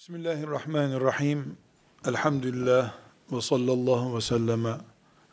Bismillahirrahmanirrahim. 0.00 1.56
Elhamdülillah 2.06 2.94
ve 3.32 3.40
sallallahu 3.40 4.16
ve 4.16 4.20
selleme 4.20 4.76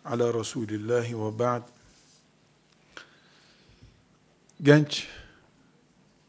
ala 0.05 0.33
Resulillahi 0.33 1.20
ve 1.20 1.40
ba'd. 1.40 1.62
Genç 4.61 5.07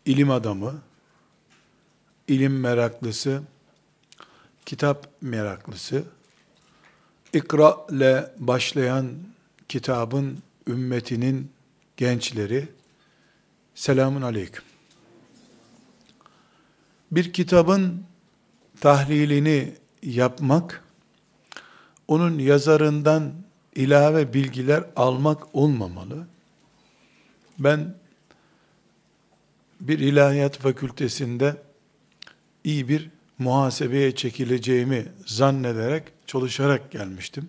ilim 0.04 0.30
adamı, 0.30 0.82
ilim 2.28 2.60
meraklısı, 2.60 3.42
kitap 4.66 5.08
meraklısı, 5.20 6.04
ikra 7.32 7.76
ile 7.90 8.32
başlayan 8.38 9.12
kitabın 9.68 10.38
ümmetinin 10.66 11.52
gençleri, 11.96 12.68
selamun 13.74 14.22
aleyküm. 14.22 14.64
Bir 17.10 17.32
kitabın 17.32 18.07
tahlilini 18.80 19.74
yapmak, 20.02 20.84
onun 22.08 22.38
yazarından 22.38 23.32
ilave 23.74 24.34
bilgiler 24.34 24.84
almak 24.96 25.54
olmamalı. 25.54 26.26
Ben 27.58 27.94
bir 29.80 29.98
ilahiyat 29.98 30.58
fakültesinde 30.58 31.56
iyi 32.64 32.88
bir 32.88 33.10
muhasebeye 33.38 34.14
çekileceğimi 34.14 35.06
zannederek 35.26 36.02
çalışarak 36.26 36.90
gelmiştim. 36.90 37.48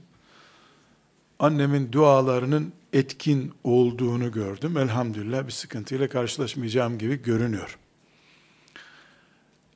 Annemin 1.40 1.92
dualarının 1.92 2.74
etkin 2.94 3.54
olduğunu 3.64 4.32
gördüm. 4.32 4.78
Elhamdülillah 4.78 5.48
bir 5.48 5.52
sıkıntıyla 5.52 6.10
karşılaşmayacağım 6.10 6.98
gibi 6.98 7.22
görünüyor. 7.22 7.78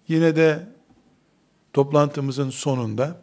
Yine 0.07 0.35
de 0.35 0.67
toplantımızın 1.73 2.49
sonunda 2.49 3.21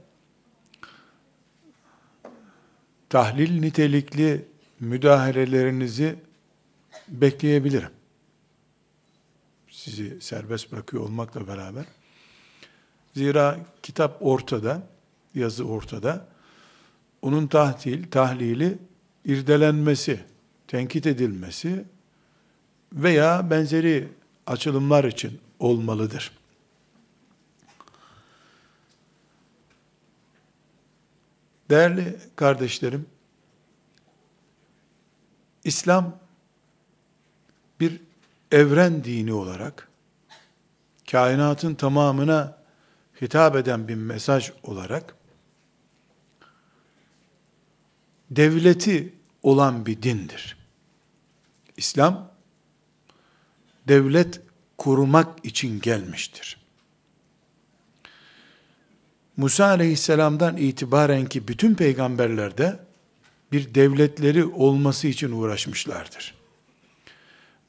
tahlil 3.09 3.61
nitelikli 3.61 4.45
müdahalelerinizi 4.81 6.17
bekleyebilirim. 7.09 7.91
Sizi 9.69 10.21
serbest 10.21 10.73
bırakıyor 10.73 11.03
olmakla 11.03 11.49
beraber. 11.49 11.85
Zira 13.17 13.59
kitap 13.83 14.17
ortada, 14.21 14.83
yazı 15.35 15.65
ortada. 15.65 16.27
Onun 17.23 17.47
tahtil, 17.47 18.11
tahlili, 18.11 18.79
irdelenmesi, 19.25 20.21
tenkit 20.69 21.07
edilmesi 21.07 21.85
veya 22.93 23.51
benzeri 23.51 24.09
açılımlar 24.47 25.05
için 25.05 25.41
olmalıdır. 25.59 26.40
Değerli 31.71 32.19
kardeşlerim, 32.37 33.07
İslam 35.65 36.19
bir 37.81 38.01
evren 38.53 39.05
dini 39.05 39.33
olarak 39.33 39.89
kainatın 41.11 41.75
tamamına 41.75 42.59
hitap 43.21 43.57
eden 43.57 43.89
bir 43.89 43.95
mesaj 43.95 44.53
olarak 44.63 45.15
devleti 48.31 49.15
olan 49.43 49.87
bir 49.87 50.03
dindir. 50.03 50.57
İslam 51.77 52.31
devlet 53.89 54.41
kurmak 54.79 55.45
için 55.45 55.81
gelmiştir. 55.81 56.60
Musa 59.41 59.67
aleyhisselamdan 59.67 60.57
itibaren 60.57 61.27
ki 61.27 61.49
bütün 61.49 61.75
peygamberlerde 61.75 62.79
bir 63.53 63.75
devletleri 63.75 64.45
olması 64.45 65.09
için 65.09 65.33
uğraşmışlardır. 65.33 66.35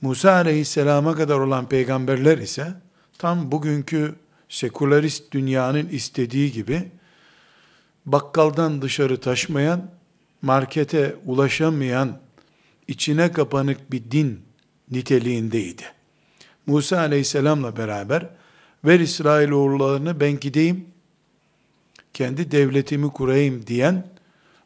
Musa 0.02 0.32
aleyhisselama 0.32 1.16
kadar 1.16 1.40
olan 1.40 1.70
peygamberler 1.70 2.38
ise 2.38 2.74
tam 3.18 3.52
bugünkü 3.52 4.16
sekülerist 4.50 5.32
dünyanın 5.32 5.90
istediği 5.90 6.52
gibi 6.52 6.92
bakkaldan 8.06 8.82
dışarı 8.82 9.20
taşmayan, 9.20 9.92
markete 10.42 11.16
ulaşamayan, 11.26 12.20
içine 12.88 13.32
kapanık 13.32 13.92
bir 13.92 14.12
din 14.12 14.42
niteliğindeydi. 14.92 15.84
Musa 16.66 16.98
aleyhisselamla 17.00 17.78
beraber 17.78 18.30
ver 18.86 19.00
İsrailoğullarını 19.00 20.20
ben 20.20 20.40
gideyim, 20.40 20.91
kendi 22.14 22.52
devletimi 22.52 23.10
kurayım 23.10 23.68
diyen 23.68 24.08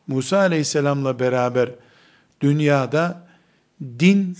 Musa 0.07 0.38
aleyhisselamla 0.38 1.19
beraber 1.19 1.69
dünyada 2.41 3.28
din 3.81 4.38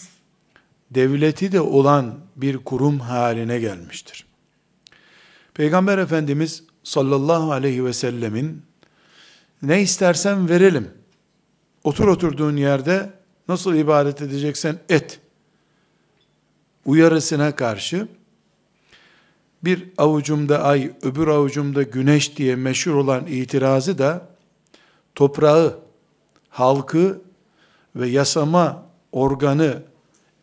devleti 0.92 1.52
de 1.52 1.62
olan 1.62 2.20
bir 2.36 2.58
kurum 2.58 3.00
haline 3.00 3.60
gelmiştir. 3.60 4.26
Peygamber 5.54 5.98
Efendimiz 5.98 6.64
sallallahu 6.84 7.52
aleyhi 7.52 7.86
ve 7.86 7.94
sellemin 7.94 8.62
ne 9.62 9.82
istersen 9.82 10.50
verelim. 10.50 10.90
Otur 11.84 12.08
oturduğun 12.08 12.58
yerde 12.58 13.14
nasıl 13.48 13.76
ibadet 13.76 14.22
edeceksen 14.22 14.80
et. 14.90 15.20
Uyarısına 16.86 17.56
karşı 17.56 18.08
bir 19.66 19.90
avucumda 19.98 20.64
ay, 20.64 20.92
öbür 21.02 21.28
avucumda 21.28 21.84
güneş 21.84 22.38
diye 22.38 22.56
meşhur 22.56 22.94
olan 22.94 23.26
itirazı 23.28 23.98
da 23.98 24.28
toprağı, 25.16 25.80
halkı 26.50 27.22
ve 27.96 28.08
yasama 28.08 28.86
organı 29.12 29.84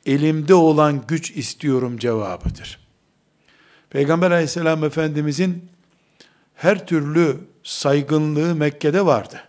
elimde 0.06 0.54
olan 0.54 1.02
güç 1.08 1.30
istiyorum 1.30 1.98
cevabıdır. 1.98 2.80
Peygamber 3.90 4.30
aleyhisselam 4.30 4.84
efendimizin 4.84 5.68
her 6.54 6.86
türlü 6.86 7.38
saygınlığı 7.62 8.54
Mekke'de 8.54 9.06
vardı. 9.06 9.40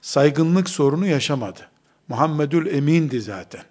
Saygınlık 0.00 0.68
sorunu 0.68 1.06
yaşamadı. 1.06 1.60
Muhammedül 2.08 2.66
Emin'di 2.66 3.20
zaten 3.20 3.62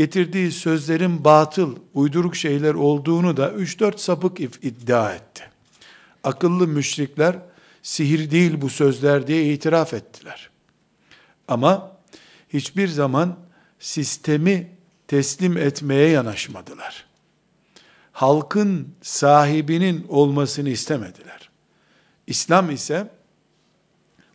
getirdiği 0.00 0.52
sözlerin 0.52 1.24
batıl, 1.24 1.76
uyduruk 1.94 2.36
şeyler 2.36 2.74
olduğunu 2.74 3.36
da 3.36 3.48
3-4 3.50 3.98
sapık 3.98 4.40
iddia 4.40 5.14
etti. 5.14 5.42
Akıllı 6.24 6.68
müşrikler 6.68 7.38
sihir 7.82 8.30
değil 8.30 8.60
bu 8.60 8.70
sözler 8.70 9.26
diye 9.26 9.52
itiraf 9.52 9.94
ettiler. 9.94 10.50
Ama 11.48 11.96
hiçbir 12.48 12.88
zaman 12.88 13.36
sistemi 13.78 14.70
teslim 15.08 15.56
etmeye 15.56 16.08
yanaşmadılar. 16.08 17.06
Halkın 18.12 18.88
sahibinin 19.02 20.06
olmasını 20.08 20.68
istemediler. 20.68 21.50
İslam 22.26 22.70
ise 22.70 23.10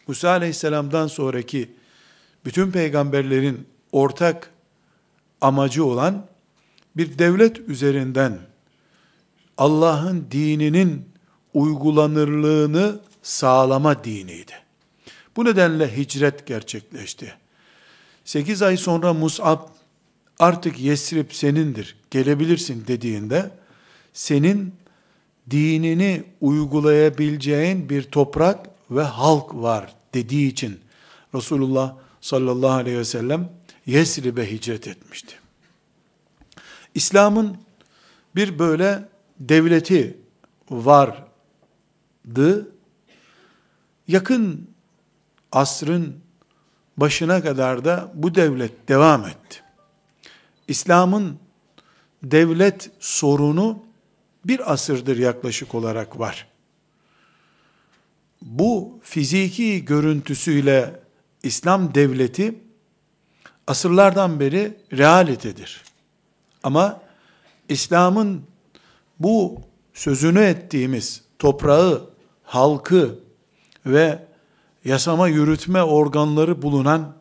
Musa 0.08 0.30
aleyhisselamdan 0.30 1.08
sonraki 1.08 1.72
bütün 2.46 2.72
peygamberlerin 2.72 3.68
ortak 3.92 4.55
amacı 5.46 5.86
olan 5.86 6.26
bir 6.98 7.20
devlet 7.20 7.60
üzerinden 7.60 8.40
Allah'ın 9.58 10.28
dininin 10.32 11.10
uygulanırlığını 11.54 13.00
sağlama 13.24 14.04
diniydi. 14.04 14.54
Bu 15.36 15.46
nedenle 15.46 15.98
hicret 15.98 16.48
gerçekleşti. 16.48 17.34
8 18.26 18.62
ay 18.62 18.78
sonra 18.78 19.14
Mus'ab 19.14 19.60
artık 20.40 20.80
Yesrib 20.80 21.32
senindir, 21.32 21.98
gelebilirsin 22.12 22.84
dediğinde 22.88 23.52
senin 24.14 24.74
dinini 25.50 26.24
uygulayabileceğin 26.42 27.90
bir 27.90 28.04
toprak 28.04 28.70
ve 28.92 29.04
halk 29.04 29.56
var 29.56 29.96
dediği 30.14 30.48
için 30.48 30.80
Resulullah 31.36 31.96
sallallahu 32.22 32.72
aleyhi 32.72 32.98
ve 32.98 33.06
sellem 33.06 33.50
Yesrib'e 33.86 34.52
hicret 34.52 34.88
etmişti. 34.88 35.36
İslam'ın 36.96 37.58
bir 38.36 38.60
böyle 38.60 39.10
devleti 39.40 40.18
vardı. 40.70 42.72
Yakın 44.08 44.70
asrın 45.52 46.20
başına 46.98 47.44
kadar 47.44 47.86
da 47.86 48.12
bu 48.14 48.36
devlet 48.36 48.90
devam 48.90 49.26
etti. 49.26 49.62
İslam'ın 50.68 51.40
devlet 52.24 52.92
sorunu 53.00 53.84
bir 54.46 54.74
asırdır 54.74 55.18
yaklaşık 55.18 55.76
olarak 55.76 56.20
var. 56.20 56.48
Bu 58.42 59.00
fiziki 59.04 59.86
görüntüsüyle 59.86 61.00
İslam 61.44 61.96
devleti 61.96 62.65
asırlardan 63.68 64.40
beri 64.40 64.78
realitedir. 64.94 65.84
Ama 66.64 67.02
İslam'ın 67.70 68.44
bu 69.20 69.62
sözünü 69.94 70.42
ettiğimiz 70.42 71.22
toprağı, 71.40 72.10
halkı 72.44 73.20
ve 73.86 74.20
yasama 74.86 75.28
yürütme 75.28 75.84
organları 75.84 76.62
bulunan 76.62 77.16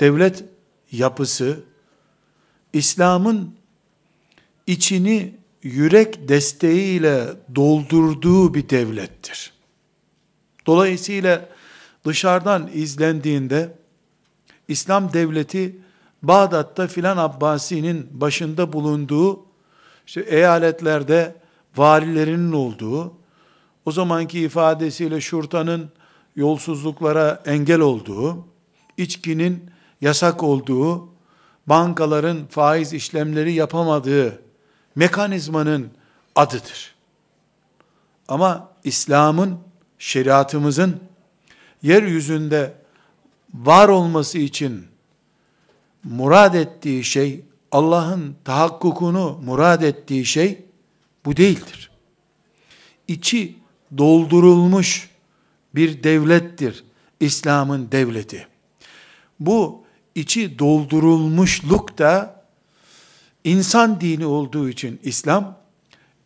devlet 0.00 0.44
yapısı 0.92 1.60
İslam'ın 2.72 3.54
içini 4.66 5.34
yürek 5.62 6.28
desteğiyle 6.28 7.26
doldurduğu 7.54 8.54
bir 8.54 8.68
devlettir. 8.68 9.52
Dolayısıyla 10.66 11.48
dışarıdan 12.04 12.70
izlendiğinde 12.74 13.72
İslam 14.68 15.12
devleti 15.12 15.76
Bağdat'ta 16.22 16.86
filan 16.86 17.16
Abbasi'nin 17.16 18.20
başında 18.20 18.72
bulunduğu 18.72 19.46
işte 20.06 20.20
eyaletlerde 20.20 21.34
valilerinin 21.76 22.52
olduğu 22.52 23.12
o 23.84 23.92
zamanki 23.92 24.40
ifadesiyle 24.40 25.20
şurtanın 25.20 25.90
yolsuzluklara 26.36 27.42
engel 27.46 27.80
olduğu, 27.80 28.44
içkinin 28.96 29.70
yasak 30.00 30.42
olduğu, 30.42 31.08
bankaların 31.66 32.46
faiz 32.46 32.92
işlemleri 32.92 33.52
yapamadığı 33.52 34.42
mekanizmanın 34.94 35.90
adıdır. 36.34 36.94
Ama 38.28 38.72
İslam'ın, 38.84 39.58
şeriatımızın 39.98 41.00
yeryüzünde 41.82 42.74
var 43.56 43.88
olması 43.88 44.38
için 44.38 44.86
murad 46.04 46.54
ettiği 46.54 47.04
şey, 47.04 47.40
Allah'ın 47.72 48.36
tahakkukunu 48.44 49.40
murad 49.44 49.82
ettiği 49.82 50.26
şey 50.26 50.64
bu 51.24 51.36
değildir. 51.36 51.90
İçi 53.08 53.56
doldurulmuş 53.98 55.10
bir 55.74 56.02
devlettir 56.02 56.84
İslam'ın 57.20 57.92
devleti. 57.92 58.46
Bu 59.40 59.84
içi 60.14 60.58
doldurulmuşluk 60.58 61.98
da 61.98 62.44
insan 63.44 64.00
dini 64.00 64.26
olduğu 64.26 64.68
için 64.68 65.00
İslam 65.02 65.58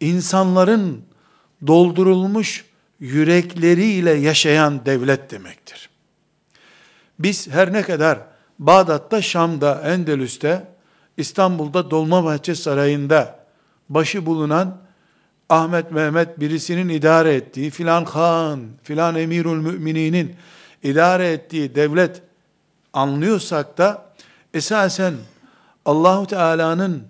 insanların 0.01 1.03
doldurulmuş 1.67 2.65
yürekleriyle 3.01 4.11
yaşayan 4.11 4.87
devlet 4.87 5.31
demektir. 5.31 5.90
Biz 7.21 7.49
her 7.49 7.73
ne 7.73 7.83
kadar 7.83 8.19
Bağdat'ta, 8.59 9.23
Şam'da, 9.23 9.83
Endülüs'te, 9.85 10.67
İstanbul'da 11.17 11.91
Dolmabahçe 11.91 12.55
Sarayı'nda 12.55 13.39
başı 13.89 14.27
bulunan 14.27 14.81
Ahmet 15.49 15.93
Mehmet 15.93 16.41
birisinin 16.41 16.89
idare 16.89 17.35
ettiği, 17.35 17.71
filan 17.71 18.05
han, 18.05 18.61
filan 18.83 19.17
emirül 19.17 19.57
mümininin 19.57 20.37
idare 20.83 21.33
ettiği 21.33 21.75
devlet 21.75 22.23
anlıyorsak 22.93 23.79
da 23.79 24.05
esasen 24.55 25.15
Allahu 25.85 26.27
Teala'nın 26.27 27.03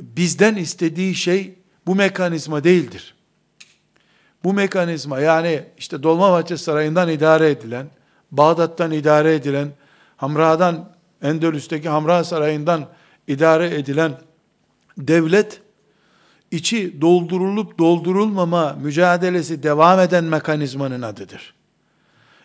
bizden 0.00 0.56
istediği 0.56 1.14
şey 1.14 1.54
bu 1.86 1.94
mekanizma 1.94 2.64
değildir. 2.64 3.14
Bu 4.44 4.52
mekanizma 4.52 5.20
yani 5.20 5.64
işte 5.78 6.02
Dolmabahçe 6.02 6.56
Sarayı'ndan 6.56 7.08
idare 7.08 7.50
edilen, 7.50 7.86
Bağdat'tan 8.36 8.92
idare 8.92 9.34
edilen, 9.34 9.68
Hamra'dan, 10.16 10.92
Endülüs'teki 11.22 11.88
Hamra 11.88 12.24
Sarayı'ndan 12.24 12.86
idare 13.26 13.74
edilen 13.74 14.20
devlet, 14.98 15.60
içi 16.50 17.00
doldurulup 17.00 17.78
doldurulmama 17.78 18.72
mücadelesi 18.72 19.62
devam 19.62 20.00
eden 20.00 20.24
mekanizmanın 20.24 21.02
adıdır. 21.02 21.54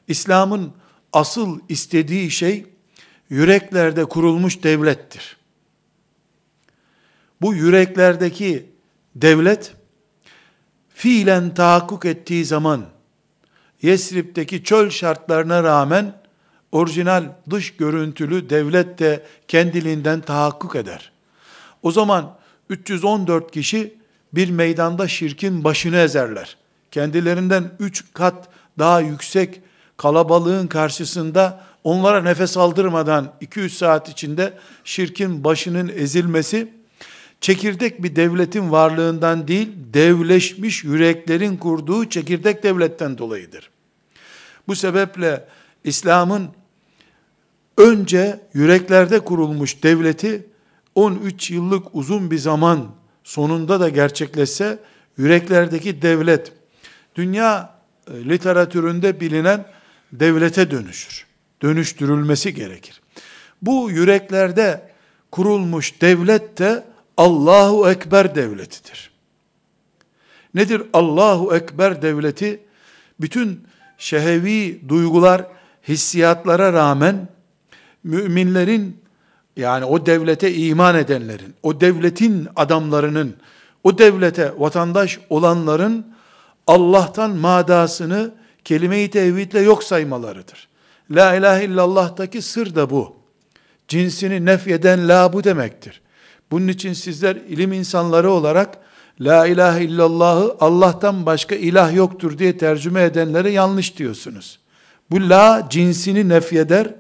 İslam'ın 0.08 0.74
asıl 1.14 1.60
istediği 1.70 2.32
şey, 2.32 2.66
yüreklerde 3.30 4.06
kurulmuş 4.06 4.64
devlettir. 4.64 5.38
Bu 7.42 7.54
yüreklerdeki 7.54 8.66
devlet, 9.16 9.74
fiilen 10.90 11.54
tahakkuk 11.54 12.06
ettiği 12.06 12.46
zaman, 12.46 12.86
Yesrib'deki 13.82 14.64
çöl 14.64 14.90
şartlarına 14.90 15.64
rağmen, 15.64 16.14
orijinal 16.72 17.24
dış 17.50 17.76
görüntülü 17.76 18.50
devlet 18.50 19.00
de 19.00 19.26
kendiliğinden 19.48 20.22
tahakkuk 20.22 20.76
eder. 20.76 21.12
O 21.84 21.92
zaman 21.92 22.38
314 22.70 23.52
kişi 23.52 23.94
bir 24.34 24.50
meydanda 24.50 25.08
şirkin 25.08 25.64
başını 25.64 25.98
ezerler. 25.98 26.58
Kendilerinden 26.92 27.72
3 27.80 28.14
kat 28.14 28.48
daha 28.80 29.00
yüksek 29.00 29.62
kalabalığın 29.98 30.68
karşısında 30.68 31.64
onlara 31.84 32.22
nefes 32.22 32.58
aldırmadan 32.58 33.34
2-3 33.42 33.70
saat 33.70 34.10
içinde 34.10 34.54
şirkin 34.84 35.44
başının 35.44 35.92
ezilmesi 35.96 36.74
çekirdek 37.42 38.04
bir 38.04 38.16
devletin 38.16 38.72
varlığından 38.72 39.48
değil, 39.48 39.70
devleşmiş 39.94 40.84
yüreklerin 40.84 41.58
kurduğu 41.58 42.10
çekirdek 42.10 42.64
devletten 42.64 43.18
dolayıdır. 43.18 43.71
Bu 44.68 44.76
sebeple 44.76 45.48
İslam'ın 45.84 46.50
önce 47.78 48.40
yüreklerde 48.54 49.20
kurulmuş 49.20 49.84
devleti 49.84 50.46
13 50.96 51.52
yıllık 51.52 51.96
uzun 51.96 52.32
bir 52.32 52.38
zaman 52.38 52.88
sonunda 53.24 53.80
da 53.80 53.90
gerçekleşse 53.90 54.80
yüreklerdeki 55.18 56.02
devlet 56.02 56.52
dünya 57.16 57.76
e, 58.08 58.30
literatüründe 58.30 59.20
bilinen 59.20 59.66
devlete 60.14 60.72
dönüşür. 60.72 61.26
Dönüştürülmesi 61.62 62.54
gerekir. 62.54 63.02
Bu 63.62 63.92
yüreklerde 63.92 64.92
kurulmuş 65.32 66.02
devlet 66.02 66.58
de 66.58 66.84
Allahu 67.18 67.90
Ekber 67.90 68.36
devletidir. 68.36 69.12
Nedir 70.54 70.84
Allahu 70.94 71.56
Ekber 71.56 72.02
devleti? 72.02 72.60
Bütün 73.22 73.64
şehevi 74.02 74.82
duygular, 74.90 75.46
hissiyatlara 75.88 76.74
rağmen 76.74 77.28
müminlerin 78.04 79.02
yani 79.58 79.86
o 79.86 80.06
devlete 80.06 80.54
iman 80.54 80.96
edenlerin, 80.96 81.54
o 81.64 81.82
devletin 81.82 82.48
adamlarının, 82.56 83.36
o 83.84 83.98
devlete 83.98 84.54
vatandaş 84.58 85.20
olanların 85.30 86.08
Allah'tan 86.68 87.32
madasını 87.32 88.32
kelime-i 88.66 89.10
tevhidle 89.10 89.60
yok 89.60 89.84
saymalarıdır. 89.84 90.68
La 91.12 91.36
ilahe 91.36 91.66
illallah'taki 91.66 92.42
sır 92.42 92.76
da 92.76 92.90
bu. 92.90 93.16
Cinsini 93.88 94.46
nefyeden 94.46 95.08
la 95.08 95.34
bu 95.34 95.44
demektir. 95.44 96.02
Bunun 96.52 96.68
için 96.68 96.94
sizler 96.94 97.36
ilim 97.36 97.74
insanları 97.74 98.32
olarak 98.32 98.78
La 99.22 99.48
ilahe 99.48 99.84
illallahı 99.84 100.56
Allah'tan 100.60 101.26
başka 101.26 101.56
ilah 101.56 101.96
yoktur 101.96 102.38
diye 102.38 102.58
tercüme 102.58 103.04
edenlere 103.04 103.52
yanlış 103.52 103.98
diyorsunuz. 103.98 104.60
Bu 105.12 105.30
la 105.30 105.68
cinsini 105.70 106.30
nefyeder, 106.30 106.94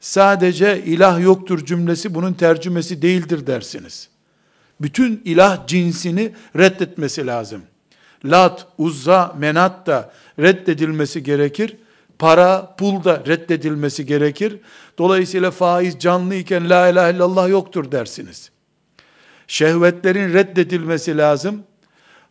sadece 0.00 0.82
ilah 0.84 1.20
yoktur 1.20 1.66
cümlesi 1.66 2.14
bunun 2.14 2.32
tercümesi 2.32 3.02
değildir 3.02 3.46
dersiniz. 3.46 4.08
Bütün 4.80 5.22
ilah 5.24 5.66
cinsini 5.66 6.32
reddetmesi 6.56 7.26
lazım. 7.26 7.62
Lat, 8.24 8.66
Uzza, 8.78 9.34
Menat 9.38 9.86
da 9.86 10.12
reddedilmesi 10.38 11.22
gerekir. 11.22 11.76
Para, 12.18 12.74
pul 12.78 13.04
da 13.04 13.22
reddedilmesi 13.26 14.06
gerekir. 14.06 14.56
Dolayısıyla 14.98 15.50
faiz 15.50 15.98
canlı 15.98 16.34
iken 16.34 16.70
la 16.70 16.88
ilahe 16.88 17.14
illallah 17.14 17.48
yoktur 17.48 17.92
dersiniz. 17.92 18.50
Şehvetlerin 19.48 20.34
reddedilmesi 20.34 21.16
lazım. 21.16 21.62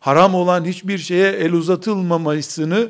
Haram 0.00 0.34
olan 0.34 0.64
hiçbir 0.64 0.98
şeye 0.98 1.32
el 1.32 1.52
uzatılmamasını 1.52 2.88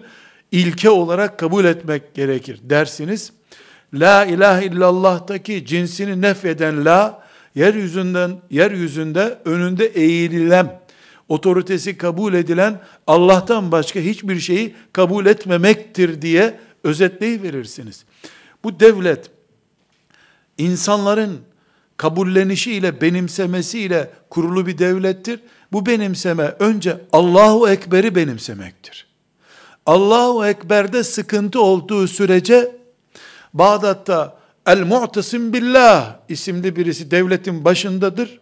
ilke 0.53 0.91
olarak 0.91 1.39
kabul 1.39 1.65
etmek 1.65 2.15
gerekir 2.15 2.61
dersiniz. 2.63 3.33
La 3.95 4.25
ilahe 4.25 4.65
illallah'taki 4.67 5.67
cinsini 5.67 6.23
nefeden 6.23 6.85
la, 6.85 7.23
yeryüzünden, 7.55 8.41
yeryüzünde 8.51 9.39
önünde 9.45 9.87
eğrilen, 9.87 10.81
otoritesi 11.29 11.99
kabul 11.99 12.35
edilen 12.35 12.81
Allah'tan 13.07 13.73
başka 13.73 14.01
hiçbir 14.01 14.41
şeyi 14.41 14.75
kabul 14.93 15.27
etmemektir 15.27 16.23
diye 16.23 16.59
özetleyiverirsiniz. 16.85 18.05
Bu 18.65 18.81
devlet 18.81 19.31
insanların 20.59 21.41
kabullenişiyle, 21.99 23.01
benimsemesiyle 23.01 24.11
kurulu 24.31 24.67
bir 24.67 24.79
devlettir. 24.79 25.41
Bu 25.73 25.87
benimseme 25.87 26.55
önce 26.59 27.01
Allahu 27.13 27.69
Ekber'i 27.69 28.15
benimsemektir. 28.15 29.07
Allahu 29.87 30.47
Ekber'de 30.47 31.05
sıkıntı 31.05 31.61
olduğu 31.61 32.09
sürece 32.09 32.77
Bağdat'ta 33.55 34.39
El-Mu'tasim 34.67 35.53
Billah 35.53 36.17
isimli 36.29 36.77
birisi 36.77 37.11
devletin 37.11 37.65
başındadır. 37.65 38.41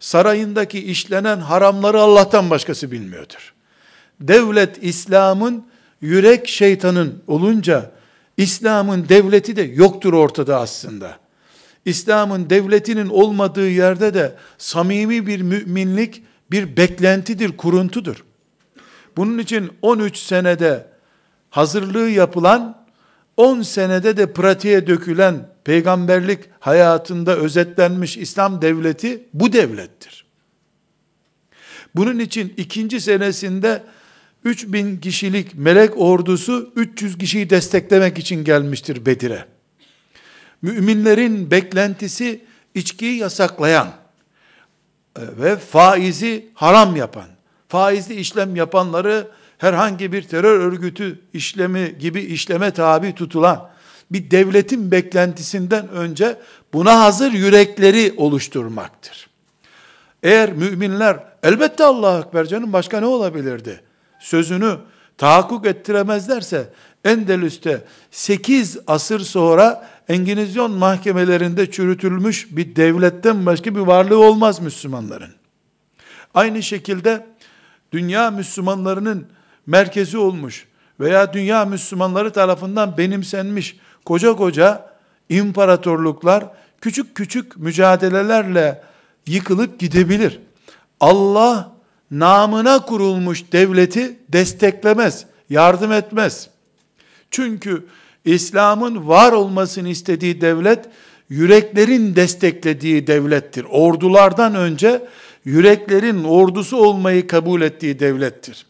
Sarayındaki 0.00 0.84
işlenen 0.84 1.38
haramları 1.38 2.00
Allah'tan 2.00 2.50
başkası 2.50 2.90
bilmiyordur. 2.90 3.54
devlet 4.20 4.84
İslam'ın, 4.84 5.66
yürek 6.00 6.48
şeytanın 6.48 7.22
olunca, 7.26 7.90
İslam'ın 8.36 9.08
devleti 9.08 9.56
de 9.56 9.62
yoktur 9.62 10.12
ortada 10.12 10.60
aslında. 10.60 11.27
İslam'ın 11.84 12.50
devletinin 12.50 13.08
olmadığı 13.08 13.68
yerde 13.68 14.14
de 14.14 14.34
samimi 14.58 15.26
bir 15.26 15.40
müminlik 15.40 16.22
bir 16.50 16.76
beklentidir, 16.76 17.56
kuruntudur. 17.56 18.24
Bunun 19.16 19.38
için 19.38 19.70
13 19.82 20.16
senede 20.16 20.86
hazırlığı 21.50 22.08
yapılan, 22.08 22.86
10 23.36 23.62
senede 23.62 24.16
de 24.16 24.32
pratiğe 24.32 24.86
dökülen 24.86 25.48
peygamberlik 25.64 26.40
hayatında 26.60 27.36
özetlenmiş 27.36 28.16
İslam 28.16 28.62
devleti 28.62 29.24
bu 29.34 29.52
devlettir. 29.52 30.24
Bunun 31.94 32.18
için 32.18 32.54
ikinci 32.56 33.00
senesinde 33.00 33.82
3000 34.44 34.96
kişilik 34.96 35.54
melek 35.54 35.92
ordusu 35.96 36.72
300 36.76 37.18
kişiyi 37.18 37.50
desteklemek 37.50 38.18
için 38.18 38.44
gelmiştir 38.44 39.06
Bedir'e. 39.06 39.57
Müminlerin 40.62 41.50
beklentisi 41.50 42.44
içkiyi 42.74 43.16
yasaklayan 43.16 43.88
e, 45.16 45.20
ve 45.38 45.56
faizi 45.56 46.48
haram 46.54 46.96
yapan, 46.96 47.26
faizli 47.68 48.14
işlem 48.14 48.56
yapanları 48.56 49.28
herhangi 49.58 50.12
bir 50.12 50.22
terör 50.22 50.60
örgütü 50.60 51.20
işlemi 51.32 51.98
gibi 51.98 52.20
işleme 52.20 52.70
tabi 52.70 53.14
tutulan 53.14 53.70
bir 54.10 54.30
devletin 54.30 54.90
beklentisinden 54.90 55.88
önce 55.88 56.36
buna 56.72 57.00
hazır 57.00 57.32
yürekleri 57.32 58.14
oluşturmaktır. 58.16 59.28
Eğer 60.22 60.52
müminler 60.52 61.24
elbette 61.42 61.84
Allahu 61.84 62.26
Ekber 62.26 62.46
canım 62.46 62.72
başka 62.72 63.00
ne 63.00 63.06
olabilirdi? 63.06 63.80
Sözünü 64.20 64.76
tahakkuk 65.18 65.66
ettiremezlerse 65.66 66.72
Endülüs'te 67.04 67.84
8 68.10 68.78
asır 68.86 69.20
sonra 69.20 69.88
Enginizyon 70.08 70.70
mahkemelerinde 70.70 71.70
çürütülmüş 71.70 72.48
bir 72.50 72.76
devletten 72.76 73.46
başka 73.46 73.74
bir 73.74 73.80
varlığı 73.80 74.18
olmaz 74.18 74.60
Müslümanların. 74.60 75.34
Aynı 76.34 76.62
şekilde 76.62 77.26
dünya 77.92 78.30
Müslümanlarının 78.30 79.26
merkezi 79.66 80.18
olmuş 80.18 80.66
veya 81.00 81.32
dünya 81.32 81.64
Müslümanları 81.64 82.32
tarafından 82.32 82.98
benimsenmiş 82.98 83.76
koca 84.04 84.32
koca 84.32 84.90
imparatorluklar 85.28 86.44
küçük 86.80 87.14
küçük 87.14 87.56
mücadelelerle 87.56 88.82
yıkılıp 89.26 89.78
gidebilir. 89.78 90.40
Allah 91.00 91.72
namına 92.10 92.78
kurulmuş 92.86 93.52
devleti 93.52 94.18
desteklemez, 94.28 95.26
yardım 95.50 95.92
etmez. 95.92 96.48
Çünkü 97.30 97.86
İslam'ın 98.24 99.08
var 99.08 99.32
olmasını 99.32 99.88
istediği 99.88 100.40
devlet, 100.40 100.84
yüreklerin 101.28 102.16
desteklediği 102.16 103.06
devlettir. 103.06 103.66
Ordulardan 103.70 104.54
önce 104.54 105.02
yüreklerin 105.44 106.24
ordusu 106.24 106.76
olmayı 106.76 107.26
kabul 107.26 107.62
ettiği 107.62 108.00
devlettir. 108.00 108.66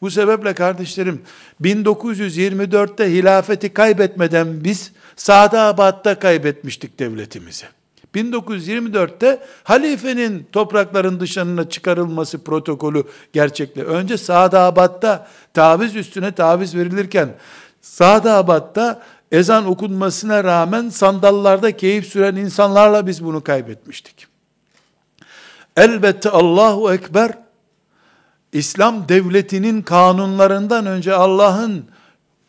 Bu 0.00 0.10
sebeple 0.10 0.52
kardeşlerim 0.54 1.22
1924'te 1.62 3.12
hilafeti 3.12 3.74
kaybetmeden 3.74 4.64
biz 4.64 4.92
Sadabat'ta 5.16 6.18
kaybetmiştik 6.18 6.98
devletimizi. 6.98 7.64
1924'te 8.14 9.38
halifenin 9.64 10.46
toprakların 10.52 11.20
dışına 11.20 11.68
çıkarılması 11.68 12.44
protokolü 12.44 13.04
gerçekle. 13.32 13.82
Önce 13.82 14.18
Sadabat'ta 14.18 15.28
taviz 15.54 15.96
üstüne 15.96 16.32
taviz 16.32 16.74
verilirken 16.74 17.28
Sadabat'ta 17.82 19.02
ezan 19.32 19.66
okunmasına 19.66 20.44
rağmen 20.44 20.88
sandallarda 20.88 21.76
keyif 21.76 22.06
süren 22.06 22.36
insanlarla 22.36 23.06
biz 23.06 23.24
bunu 23.24 23.44
kaybetmiştik. 23.44 24.26
Elbette 25.76 26.30
Allahu 26.30 26.92
Ekber 26.92 27.32
İslam 28.52 29.08
devletinin 29.08 29.82
kanunlarından 29.82 30.86
önce 30.86 31.14
Allah'ın 31.14 31.84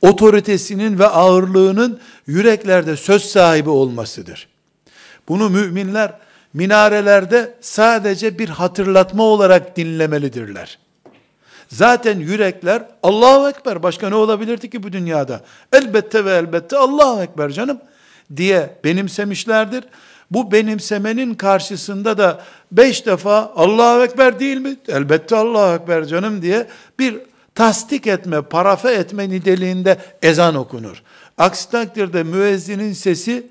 otoritesinin 0.01 0.99
ve 0.99 1.07
ağırlığının 1.07 1.99
yüreklerde 2.27 2.95
söz 2.97 3.23
sahibi 3.23 3.69
olmasıdır. 3.69 4.47
Bunu 5.27 5.49
müminler 5.49 6.19
minarelerde 6.53 7.55
sadece 7.61 8.39
bir 8.39 8.49
hatırlatma 8.49 9.23
olarak 9.23 9.77
dinlemelidirler. 9.77 10.79
Zaten 11.69 12.19
yürekler 12.19 12.83
Allahu 13.03 13.49
Ekber 13.49 13.83
başka 13.83 14.09
ne 14.09 14.15
olabilirdi 14.15 14.69
ki 14.69 14.83
bu 14.83 14.93
dünyada? 14.93 15.41
Elbette 15.73 16.25
ve 16.25 16.31
elbette 16.31 16.77
Allahu 16.77 17.21
Ekber 17.21 17.49
canım 17.49 17.79
diye 18.35 18.75
benimsemişlerdir. 18.83 19.83
Bu 20.31 20.51
benimsemenin 20.51 21.33
karşısında 21.33 22.17
da 22.17 22.41
beş 22.71 23.05
defa 23.05 23.51
Allahu 23.55 24.03
Ekber 24.03 24.39
değil 24.39 24.57
mi? 24.57 24.75
Elbette 24.87 25.35
Allahu 25.35 25.75
Ekber 25.75 26.05
canım 26.05 26.41
diye 26.41 26.67
bir 26.99 27.19
tasdik 27.55 28.07
etme, 28.07 28.41
parafe 28.41 28.91
etme 28.91 29.29
niteliğinde 29.29 29.97
ezan 30.21 30.55
okunur. 30.55 31.03
Aksi 31.37 31.71
takdirde 31.71 32.23
müezzinin 32.23 32.93
sesi 32.93 33.47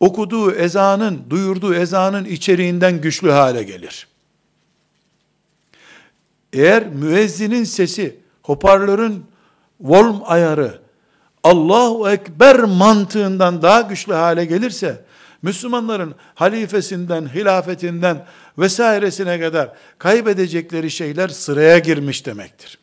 okuduğu 0.00 0.52
ezanın, 0.52 1.22
duyurduğu 1.30 1.74
ezanın 1.74 2.24
içeriğinden 2.24 3.00
güçlü 3.00 3.30
hale 3.30 3.62
gelir. 3.62 4.13
Eğer 6.54 6.86
müezzinin 6.86 7.64
sesi, 7.64 8.16
hoparlörün 8.42 9.24
volüm 9.80 10.16
ayarı, 10.24 10.78
Allahu 11.42 12.10
Ekber 12.10 12.60
mantığından 12.60 13.62
daha 13.62 13.80
güçlü 13.80 14.12
hale 14.12 14.44
gelirse, 14.44 15.04
Müslümanların 15.42 16.14
halifesinden, 16.34 17.34
hilafetinden 17.34 18.26
vesairesine 18.58 19.40
kadar 19.40 19.72
kaybedecekleri 19.98 20.90
şeyler 20.90 21.28
sıraya 21.28 21.78
girmiş 21.78 22.26
demektir. 22.26 22.78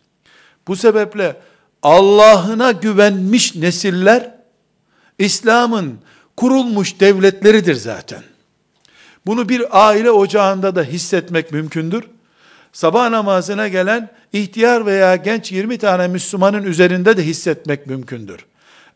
Bu 0.67 0.75
sebeple 0.75 1.35
Allah'ına 1.83 2.71
güvenmiş 2.71 3.55
nesiller, 3.55 4.35
İslam'ın 5.17 5.99
kurulmuş 6.37 6.99
devletleridir 6.99 7.75
zaten. 7.75 8.23
Bunu 9.25 9.49
bir 9.49 9.87
aile 9.87 10.11
ocağında 10.11 10.75
da 10.75 10.83
hissetmek 10.83 11.51
mümkündür. 11.51 12.03
Sabah 12.73 13.09
namazına 13.09 13.67
gelen 13.67 14.09
ihtiyar 14.33 14.85
veya 14.85 15.15
genç 15.15 15.51
20 15.51 15.77
tane 15.77 16.07
Müslümanın 16.07 16.63
üzerinde 16.63 17.17
de 17.17 17.25
hissetmek 17.25 17.87
mümkündür. 17.87 18.45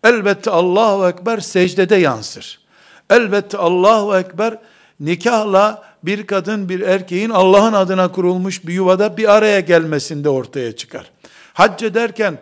Elbette 0.03 0.51
Allahu 0.51 1.08
Ekber 1.08 1.39
secdede 1.39 1.96
yansır. 1.96 2.60
Elbette 3.10 3.58
Allahu 3.58 4.17
Ekber 4.17 4.58
nikahla 5.00 5.84
bir 6.03 6.27
kadın 6.27 6.70
bir 6.70 6.79
erkeğin 6.79 7.29
Allah'ın 7.29 7.74
adına 7.74 8.12
kurulmuş 8.12 8.67
bir 8.67 8.74
yuvada 8.74 9.17
bir 9.17 9.36
araya 9.36 9.60
gelmesinde 9.60 10.29
ortaya 10.29 10.75
çıkar. 10.75 11.12
Hac 11.53 11.84
ederken 11.84 12.38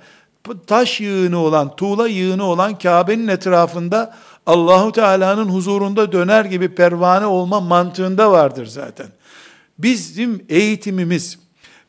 taş 0.68 1.02
yığını 1.02 1.38
olan, 1.38 1.76
tuğla 1.76 2.08
yığını 2.08 2.44
olan 2.44 2.78
Kabe'nin 2.78 3.28
etrafında 3.28 4.16
Allahu 4.46 4.92
Teala'nın 4.92 5.50
huzurunda 5.50 6.12
döner 6.12 6.46
gibi 6.46 6.76
pervane 6.76 7.26
olma 7.26 7.60
mantığında 7.60 8.32
vardır 8.32 8.66
zaten. 8.66 9.08
Bizim 9.78 10.46
eğitimimiz, 10.50 11.40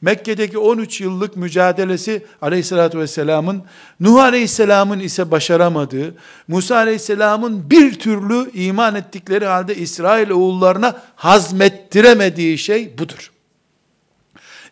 Mekke'deki 0.00 0.58
13 0.58 1.00
yıllık 1.00 1.36
mücadelesi 1.36 2.26
aleyhissalatü 2.42 2.98
vesselamın, 2.98 3.62
Nuh 4.00 4.22
aleyhisselamın 4.22 5.00
ise 5.00 5.30
başaramadığı, 5.30 6.14
Musa 6.48 6.76
aleyhisselamın 6.76 7.70
bir 7.70 7.98
türlü 7.98 8.50
iman 8.54 8.94
ettikleri 8.94 9.46
halde 9.46 9.76
İsrail 9.76 10.30
oğullarına 10.30 11.02
hazmettiremediği 11.16 12.58
şey 12.58 12.98
budur. 12.98 13.32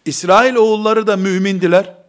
İsrail 0.04 0.54
oğulları 0.54 1.06
da 1.06 1.16
mümindiler 1.16 2.01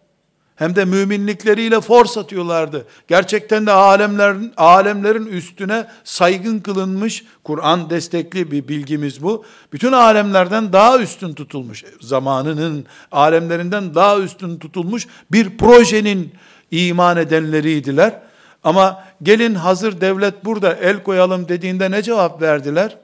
hem 0.56 0.76
de 0.76 0.86
müminlikleriyle 0.86 1.82
force 1.82 2.20
atıyorlardı. 2.20 2.86
Gerçekten 3.08 3.66
de 3.66 3.72
alemlerin 3.72 4.54
alemlerin 4.58 5.26
üstüne 5.26 5.88
saygın 6.04 6.60
kılınmış 6.60 7.24
Kur'an 7.44 7.90
destekli 7.90 8.52
bir 8.52 8.68
bilgimiz 8.68 9.24
bu. 9.24 9.46
Bütün 9.74 9.92
alemlerden 9.92 10.74
daha 10.74 11.00
üstün 11.00 11.34
tutulmuş 11.34 11.84
zamanının 12.02 12.86
alemlerinden 13.12 13.96
daha 13.96 14.20
üstün 14.20 14.60
tutulmuş 14.60 15.08
bir 15.32 15.58
projenin 15.58 16.34
iman 16.72 17.18
edenleriydiler. 17.18 18.20
Ama 18.64 19.04
gelin 19.24 19.56
hazır 19.56 20.02
devlet 20.02 20.46
burada 20.46 20.74
el 20.74 21.04
koyalım 21.04 21.50
dediğinde 21.50 21.92
ne 21.92 22.04
cevap 22.04 22.42
verdiler? 22.42 22.98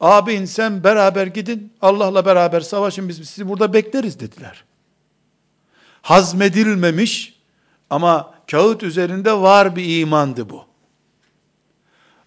Abin 0.00 0.44
sen 0.44 0.84
beraber 0.84 1.26
gidin 1.26 1.72
Allah'la 1.82 2.26
beraber 2.26 2.60
savaşın 2.60 3.08
biz 3.08 3.16
sizi 3.16 3.48
burada 3.48 3.72
bekleriz 3.72 4.20
dediler 4.20 4.64
hazmedilmemiş 6.02 7.40
ama 7.90 8.34
kağıt 8.50 8.82
üzerinde 8.82 9.32
var 9.32 9.76
bir 9.76 10.00
imandı 10.00 10.50
bu. 10.50 10.64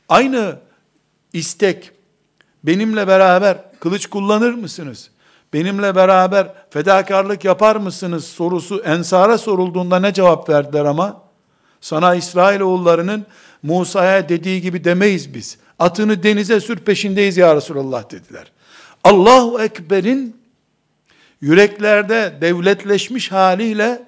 Aynı 0.09 0.59
istek 1.33 1.91
benimle 2.63 3.07
beraber 3.07 3.57
kılıç 3.79 4.07
kullanır 4.07 4.53
mısınız? 4.53 5.09
benimle 5.55 5.95
beraber 5.95 6.47
fedakarlık 6.69 7.45
yapar 7.45 7.75
mısınız 7.75 8.25
sorusu 8.25 8.81
Ensar'a 8.85 9.37
sorulduğunda 9.37 9.99
ne 9.99 10.13
cevap 10.13 10.49
verdiler 10.49 10.85
ama? 10.85 11.21
Sana 11.81 12.15
İsrailoğullarının 12.15 13.25
Musa'ya 13.63 14.29
dediği 14.29 14.61
gibi 14.61 14.83
demeyiz 14.83 15.33
biz. 15.33 15.57
Atını 15.79 16.23
denize 16.23 16.59
sür 16.59 16.77
peşindeyiz 16.77 17.37
ya 17.37 17.55
Resulallah 17.55 18.11
dediler. 18.11 18.51
Allahu 19.03 19.61
Ekber'in 19.61 20.35
yüreklerde 21.41 22.37
devletleşmiş 22.41 23.31
haliyle 23.31 24.03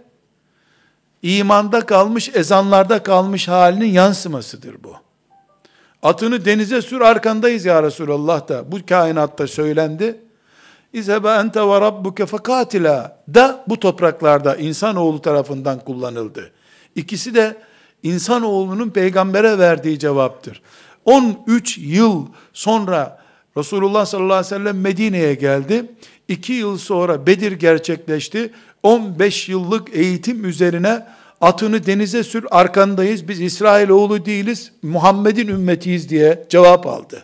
imanda 1.22 1.86
kalmış, 1.86 2.30
ezanlarda 2.34 3.04
kalmış 3.04 3.48
halinin 3.48 3.92
yansımasıdır 3.92 4.84
bu. 4.84 4.96
Atını 6.04 6.46
denize 6.46 6.82
sür 6.82 7.02
arkandayız 7.02 7.66
ya 7.66 7.84
Resulallah 7.84 8.48
da 8.48 8.72
bu 8.72 8.86
kainatta 8.86 9.48
söylendi. 9.48 10.22
İzhebe 10.94 11.30
ente 11.30 11.62
ve 11.62 11.82
rabbuke 11.82 12.26
fekatila 12.26 13.24
da 13.34 13.64
bu 13.68 13.80
topraklarda 13.80 14.56
insanoğlu 14.56 15.22
tarafından 15.22 15.80
kullanıldı. 15.80 16.52
İkisi 16.96 17.36
de 17.36 17.58
insanoğlunun 18.04 18.90
peygambere 18.90 19.60
verdiği 19.60 20.00
cevaptır. 20.00 20.62
13 21.06 21.78
yıl 21.78 22.26
sonra 22.54 23.20
Resulullah 23.58 24.06
sallallahu 24.06 24.34
aleyhi 24.34 24.56
ve 24.56 24.58
sellem 24.58 24.82
Medine'ye 24.82 25.34
geldi. 25.34 25.92
2 26.28 26.54
yıl 26.54 26.78
sonra 26.78 27.28
Bedir 27.28 27.52
gerçekleşti. 27.52 28.52
15 28.84 29.50
yıllık 29.50 29.96
eğitim 29.96 30.46
üzerine 30.46 31.06
atını 31.42 31.86
denize 31.86 32.24
sür 32.24 32.46
arkandayız 32.52 33.28
biz 33.28 33.42
İsrail 33.42 33.90
oğlu 33.90 34.26
değiliz 34.26 34.72
Muhammed'in 34.84 35.48
ümmetiyiz 35.48 36.10
diye 36.10 36.46
cevap 36.50 36.88
aldı. 36.88 37.24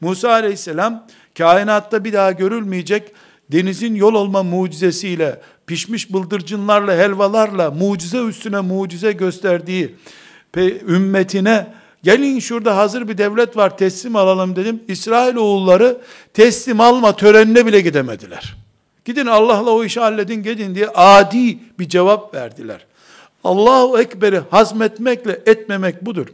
Musa 0.00 0.30
aleyhisselam 0.30 1.06
kainatta 1.38 2.04
bir 2.04 2.12
daha 2.12 2.32
görülmeyecek 2.32 3.12
denizin 3.52 3.94
yol 3.94 4.14
olma 4.14 4.42
mucizesiyle 4.42 5.40
pişmiş 5.66 6.12
bıldırcınlarla 6.12 6.96
helvalarla 6.96 7.70
mucize 7.70 8.18
üstüne 8.18 8.60
mucize 8.60 9.12
gösterdiği 9.12 9.94
ümmetine 10.88 11.66
gelin 12.04 12.38
şurada 12.38 12.76
hazır 12.76 13.08
bir 13.08 13.18
devlet 13.18 13.56
var 13.56 13.78
teslim 13.78 14.16
alalım 14.16 14.56
dedim. 14.56 14.82
İsrail 14.88 15.36
oğulları 15.36 15.98
teslim 16.34 16.80
alma 16.80 17.16
törenine 17.16 17.66
bile 17.66 17.80
gidemediler. 17.80 18.56
Gidin 19.04 19.26
Allah'la 19.26 19.70
o 19.70 19.84
işi 19.84 20.00
halledin 20.00 20.42
gidin 20.42 20.74
diye 20.74 20.88
adi 20.88 21.58
bir 21.78 21.88
cevap 21.88 22.34
verdiler. 22.34 22.86
Allahu 23.44 23.98
Ekber'i 23.98 24.40
hazmetmekle 24.50 25.40
etmemek 25.46 26.06
budur. 26.06 26.26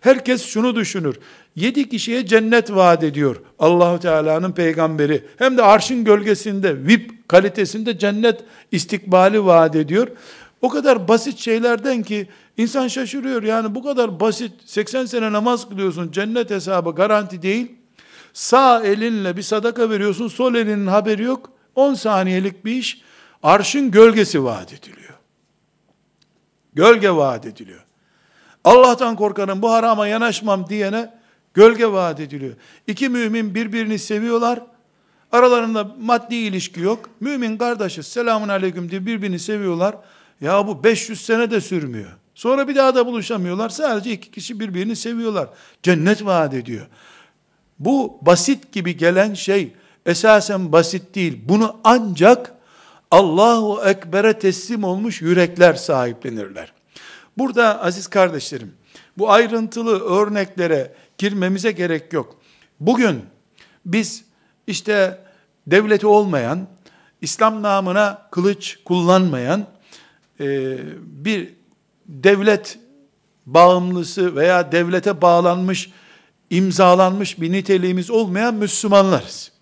Herkes 0.00 0.46
şunu 0.46 0.76
düşünür. 0.76 1.16
Yedi 1.56 1.88
kişiye 1.88 2.26
cennet 2.26 2.74
vaat 2.74 3.02
ediyor 3.04 3.36
Allahu 3.58 4.00
Teala'nın 4.00 4.52
peygamberi. 4.52 5.24
Hem 5.36 5.56
de 5.56 5.62
arşın 5.62 6.04
gölgesinde, 6.04 6.86
VIP 6.86 7.28
kalitesinde 7.28 7.98
cennet 7.98 8.40
istikbali 8.72 9.44
vaat 9.44 9.76
ediyor. 9.76 10.08
O 10.62 10.68
kadar 10.68 11.08
basit 11.08 11.38
şeylerden 11.38 12.02
ki 12.02 12.28
insan 12.56 12.88
şaşırıyor. 12.88 13.42
Yani 13.42 13.74
bu 13.74 13.82
kadar 13.82 14.20
basit 14.20 14.52
80 14.64 15.04
sene 15.04 15.32
namaz 15.32 15.68
kılıyorsun 15.68 16.12
cennet 16.12 16.50
hesabı 16.50 16.90
garanti 16.90 17.42
değil. 17.42 17.72
Sağ 18.32 18.82
elinle 18.82 19.36
bir 19.36 19.42
sadaka 19.42 19.90
veriyorsun 19.90 20.28
sol 20.28 20.54
elinin 20.54 20.86
haberi 20.86 21.22
yok. 21.22 21.50
10 21.74 21.94
saniyelik 21.94 22.64
bir 22.64 22.72
iş 22.76 23.02
arşın 23.42 23.90
gölgesi 23.90 24.44
vaat 24.44 24.72
ediliyor. 24.72 25.14
Gölge 26.74 27.10
vaat 27.10 27.46
ediliyor. 27.46 27.84
Allah'tan 28.64 29.16
korkarım 29.16 29.62
bu 29.62 29.72
harama 29.72 30.06
yanaşmam 30.06 30.68
diyene 30.68 31.14
gölge 31.54 31.86
vaat 31.86 32.20
ediliyor. 32.20 32.54
İki 32.86 33.08
mümin 33.08 33.54
birbirini 33.54 33.98
seviyorlar. 33.98 34.60
Aralarında 35.32 35.94
maddi 36.00 36.34
ilişki 36.34 36.80
yok. 36.80 37.10
Mümin 37.20 37.56
kardeşi 37.58 38.02
selamun 38.02 38.48
aleyküm 38.48 38.90
diye 38.90 39.06
birbirini 39.06 39.38
seviyorlar. 39.38 39.96
Ya 40.40 40.66
bu 40.66 40.84
500 40.84 41.20
sene 41.20 41.50
de 41.50 41.60
sürmüyor. 41.60 42.10
Sonra 42.34 42.68
bir 42.68 42.76
daha 42.76 42.94
da 42.94 43.06
buluşamıyorlar. 43.06 43.68
Sadece 43.68 44.12
iki 44.12 44.30
kişi 44.30 44.60
birbirini 44.60 44.96
seviyorlar. 44.96 45.48
Cennet 45.82 46.24
vaat 46.24 46.54
ediyor. 46.54 46.86
Bu 47.78 48.18
basit 48.22 48.72
gibi 48.72 48.96
gelen 48.96 49.34
şey 49.34 49.72
esasen 50.06 50.72
basit 50.72 51.14
değil. 51.14 51.40
Bunu 51.44 51.76
ancak 51.84 52.52
Allahu 53.10 53.82
Ekber'e 53.84 54.38
teslim 54.38 54.84
olmuş 54.84 55.22
yürekler 55.22 55.74
sahiplenirler. 55.74 56.72
Burada 57.38 57.82
aziz 57.82 58.06
kardeşlerim, 58.06 58.74
bu 59.18 59.30
ayrıntılı 59.30 60.00
örneklere 60.00 60.94
girmemize 61.18 61.72
gerek 61.72 62.12
yok. 62.12 62.36
Bugün 62.80 63.22
biz 63.86 64.24
işte 64.66 65.20
devleti 65.66 66.06
olmayan, 66.06 66.68
İslam 67.20 67.62
namına 67.62 68.28
kılıç 68.30 68.78
kullanmayan 68.84 69.66
e, 70.40 70.78
bir 71.00 71.52
devlet 72.06 72.78
bağımlısı 73.46 74.36
veya 74.36 74.72
devlete 74.72 75.22
bağlanmış, 75.22 75.90
imzalanmış 76.50 77.40
bir 77.40 77.52
niteliğimiz 77.52 78.10
olmayan 78.10 78.54
Müslümanlarız. 78.54 79.52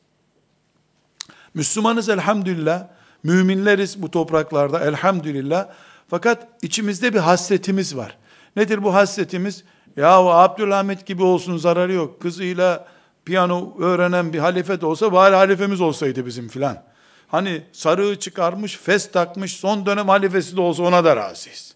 Müslümanız 1.54 2.08
elhamdülillah, 2.08 2.86
müminleriz 3.22 4.02
bu 4.02 4.10
topraklarda 4.10 4.80
elhamdülillah. 4.80 5.68
Fakat 6.08 6.48
içimizde 6.62 7.14
bir 7.14 7.18
hasretimiz 7.18 7.96
var. 7.96 8.16
Nedir 8.56 8.82
bu 8.82 8.94
hasretimiz? 8.94 9.64
Yahu 9.96 10.30
Abdülhamit 10.30 11.06
gibi 11.06 11.22
olsun 11.22 11.56
zararı 11.56 11.92
yok. 11.92 12.22
Kızıyla 12.22 12.86
piyano 13.24 13.78
öğrenen 13.78 14.32
bir 14.32 14.38
halife 14.38 14.80
de 14.80 14.86
olsa 14.86 15.12
bari 15.12 15.34
halifemiz 15.34 15.80
olsaydı 15.80 16.26
bizim 16.26 16.48
filan. 16.48 16.93
Hani 17.28 17.62
sarığı 17.72 18.18
çıkarmış, 18.18 18.76
fes 18.76 19.10
takmış, 19.10 19.56
son 19.56 19.86
dönem 19.86 20.08
halifesi 20.08 20.56
de 20.56 20.60
olsa 20.60 20.82
ona 20.82 21.04
da 21.04 21.16
razıyız. 21.16 21.74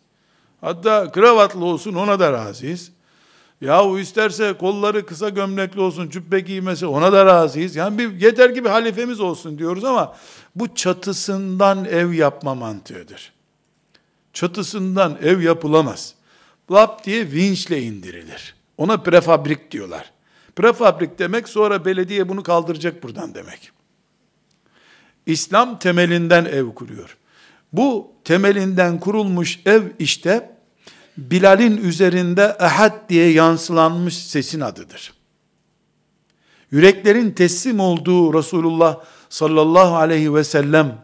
Hatta 0.60 1.12
kravatlı 1.12 1.64
olsun 1.64 1.94
ona 1.94 2.20
da 2.20 2.32
razıyız. 2.32 2.90
Yahu 3.60 3.98
isterse 3.98 4.52
kolları 4.52 5.06
kısa 5.06 5.28
gömlekli 5.28 5.80
olsun, 5.80 6.10
cübbe 6.10 6.40
giymesi 6.40 6.86
ona 6.86 7.12
da 7.12 7.26
razıyız. 7.26 7.76
Yani 7.76 7.98
bir 7.98 8.20
yeter 8.20 8.54
ki 8.54 8.64
bir 8.64 8.70
halifemiz 8.70 9.20
olsun 9.20 9.58
diyoruz 9.58 9.84
ama 9.84 10.16
bu 10.54 10.74
çatısından 10.74 11.84
ev 11.84 12.12
yapma 12.12 12.54
mantığıdır. 12.54 13.32
Çatısından 14.32 15.18
ev 15.22 15.40
yapılamaz. 15.40 16.14
Lap 16.70 17.04
diye 17.04 17.30
vinçle 17.30 17.82
indirilir. 17.82 18.54
Ona 18.76 18.96
prefabrik 18.96 19.70
diyorlar. 19.70 20.10
Prefabrik 20.56 21.18
demek 21.18 21.48
sonra 21.48 21.84
belediye 21.84 22.28
bunu 22.28 22.42
kaldıracak 22.42 23.02
buradan 23.02 23.34
demek. 23.34 23.70
İslam 25.28 25.78
temelinden 25.78 26.44
ev 26.44 26.74
kuruyor. 26.74 27.16
Bu 27.72 28.12
temelinden 28.24 29.00
kurulmuş 29.00 29.60
ev 29.66 29.82
işte 29.98 30.58
Bilal'in 31.16 31.76
üzerinde 31.76 32.56
ehad 32.60 33.08
diye 33.08 33.30
yansılanmış 33.30 34.16
sesin 34.16 34.60
adıdır. 34.60 35.12
Yüreklerin 36.70 37.30
teslim 37.30 37.80
olduğu 37.80 38.38
Resulullah 38.38 39.00
sallallahu 39.28 39.96
aleyhi 39.96 40.34
ve 40.34 40.44
sellem 40.44 40.98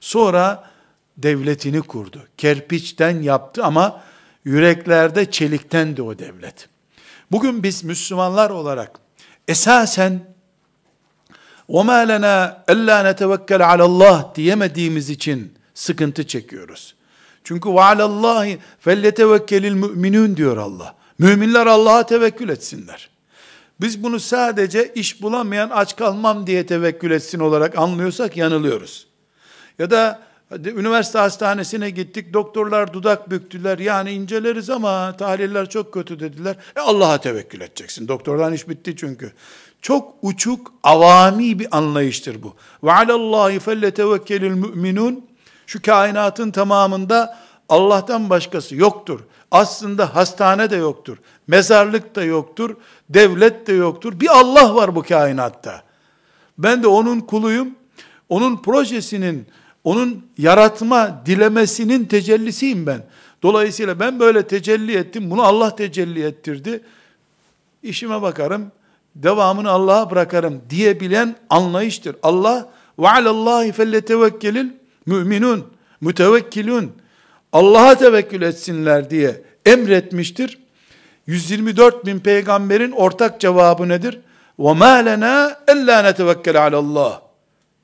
sonra 0.00 0.70
devletini 1.16 1.82
kurdu. 1.82 2.22
Kerpiçten 2.36 3.22
yaptı 3.22 3.64
ama 3.64 4.02
yüreklerde 4.44 5.30
çelikten 5.30 5.96
de 5.96 6.02
o 6.02 6.18
devlet. 6.18 6.68
Bugün 7.30 7.62
biz 7.62 7.84
Müslümanlar 7.84 8.50
olarak 8.50 8.98
esasen 9.48 10.33
وَمَا 11.69 11.99
لَنَا 12.11 12.35
اَلَّا 12.73 12.97
نَتَوَكَّلَ 13.11 13.61
عَلَى 13.71 13.81
اللّٰهِ 13.81 14.35
diyemediğimiz 14.35 15.09
için 15.09 15.53
sıkıntı 15.73 16.27
çekiyoruz. 16.27 16.95
Çünkü 17.43 17.69
وَعَلَى 17.69 18.01
اللّٰهِ 18.01 18.57
فَلْيَتَوَكَّلِ 18.85 19.67
الْمُؤْمِنُونَ 19.73 20.37
diyor 20.37 20.57
Allah. 20.57 20.95
Müminler 21.19 21.67
Allah'a 21.67 22.05
tevekkül 22.05 22.49
etsinler. 22.49 23.09
Biz 23.81 24.03
bunu 24.03 24.19
sadece 24.19 24.93
iş 24.95 25.21
bulamayan 25.21 25.69
aç 25.69 25.95
kalmam 25.95 26.47
diye 26.47 26.65
tevekkül 26.65 27.11
etsin 27.11 27.39
olarak 27.39 27.77
anlıyorsak 27.77 28.37
yanılıyoruz. 28.37 29.07
Ya 29.79 29.91
da 29.91 30.19
üniversite 30.51 31.19
hastanesine 31.19 31.89
gittik, 31.89 32.33
doktorlar 32.33 32.93
dudak 32.93 33.31
büktüler, 33.31 33.79
yani 33.79 34.11
inceleriz 34.11 34.69
ama 34.69 35.17
tahliller 35.17 35.69
çok 35.69 35.93
kötü 35.93 36.19
dediler. 36.19 36.55
E 36.75 36.79
Allah'a 36.79 37.21
tevekkül 37.21 37.61
edeceksin, 37.61 38.07
doktordan 38.07 38.53
iş 38.53 38.69
bitti 38.69 38.95
çünkü. 38.97 39.31
Çok 39.84 40.14
uçuk, 40.22 40.72
avami 40.82 41.58
bir 41.58 41.76
anlayıştır 41.76 42.42
bu. 42.42 42.54
Ve 42.84 42.92
alallahi 42.92 43.58
felletevekkelül 43.58 44.54
müminun, 44.54 45.26
şu 45.66 45.82
kainatın 45.82 46.50
tamamında 46.50 47.38
Allah'tan 47.68 48.30
başkası 48.30 48.76
yoktur. 48.76 49.20
Aslında 49.50 50.14
hastane 50.14 50.70
de 50.70 50.76
yoktur. 50.76 51.18
Mezarlık 51.46 52.16
da 52.16 52.24
yoktur. 52.24 52.76
Devlet 53.08 53.66
de 53.66 53.72
yoktur. 53.72 54.20
Bir 54.20 54.28
Allah 54.28 54.74
var 54.74 54.96
bu 54.96 55.02
kainatta. 55.02 55.82
Ben 56.58 56.82
de 56.82 56.86
onun 56.86 57.20
kuluyum. 57.20 57.68
Onun 58.28 58.62
projesinin, 58.62 59.46
onun 59.84 60.26
yaratma 60.38 61.22
dilemesinin 61.26 62.04
tecellisiyim 62.04 62.86
ben. 62.86 63.04
Dolayısıyla 63.42 64.00
ben 64.00 64.20
böyle 64.20 64.46
tecelli 64.46 64.96
ettim. 64.96 65.30
Bunu 65.30 65.42
Allah 65.42 65.76
tecelli 65.76 66.22
ettirdi. 66.22 66.80
İşime 67.82 68.22
bakarım 68.22 68.72
Devamını 69.15 69.69
Allah'a 69.69 70.11
bırakarım 70.11 70.61
diyebilen 70.69 71.35
anlayıştır. 71.49 72.15
Allah 72.23 72.69
Ve 72.99 73.09
alallahi 73.09 73.71
felletevekkelil 73.71 74.67
müminun. 75.05 75.73
Mütevekkilun. 76.01 76.91
Allah'a 77.53 77.95
tevekkül 77.95 78.41
etsinler 78.41 79.09
diye 79.09 79.41
emretmiştir. 79.65 80.59
124 81.27 82.05
bin 82.05 82.19
peygamberin 82.19 82.91
ortak 82.91 83.39
cevabı 83.39 83.89
nedir? 83.89 84.19
وَمَا 84.59 85.03
لَنَا 85.09 85.55
اَلَّا 85.67 86.11
نَتَوَكَّلَ 86.11 86.57
عَلَى 86.57 86.75
اللّٰهِ 86.75 87.19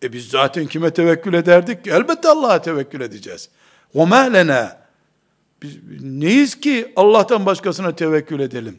E 0.03 0.13
biz 0.13 0.27
zaten 0.27 0.65
kime 0.65 0.89
tevekkül 0.89 1.33
ederdik 1.33 1.83
ki? 1.83 1.89
Elbette 1.89 2.29
Allah'a 2.29 2.61
tevekkül 2.61 3.01
edeceğiz. 3.01 3.49
وَمَا 3.95 4.31
لَنَا 4.31 4.69
Biz 5.61 5.77
neyiz 6.01 6.59
ki 6.59 6.93
Allah'tan 6.95 7.45
başkasına 7.45 7.95
tevekkül 7.95 8.39
edelim? 8.39 8.77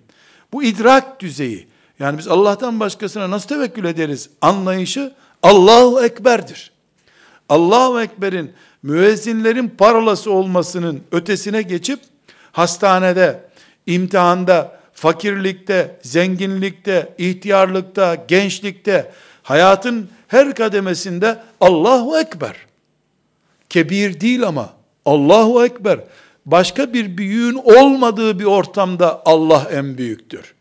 Bu 0.52 0.62
idrak 0.62 1.20
düzeyi. 1.20 1.68
Yani 2.01 2.17
biz 2.17 2.27
Allah'tan 2.27 2.79
başkasına 2.79 3.29
nasıl 3.29 3.47
tevekkül 3.47 3.85
ederiz? 3.85 4.29
Anlayışı 4.41 5.13
Allahu 5.43 6.03
Ekber'dir. 6.03 6.71
Allahu 7.49 8.01
Ekber'in 8.01 8.51
müezzinlerin 8.83 9.69
paralası 9.69 10.31
olmasının 10.31 11.01
ötesine 11.11 11.61
geçip 11.61 11.99
hastanede, 12.51 13.43
imtihanda, 13.85 14.79
fakirlikte, 14.93 15.99
zenginlikte, 16.01 17.13
ihtiyarlıkta, 17.17 18.15
gençlikte, 18.27 19.11
hayatın 19.43 20.09
her 20.27 20.55
kademesinde 20.55 21.39
Allahu 21.59 22.19
Ekber. 22.19 22.55
Kebir 23.69 24.19
değil 24.19 24.47
ama 24.47 24.69
Allahu 25.05 25.65
Ekber. 25.65 25.99
Başka 26.45 26.93
bir 26.93 27.17
büyüğün 27.17 27.61
olmadığı 27.63 28.39
bir 28.39 28.45
ortamda 28.45 29.21
Allah 29.25 29.67
en 29.71 29.97
büyüktür. 29.97 30.53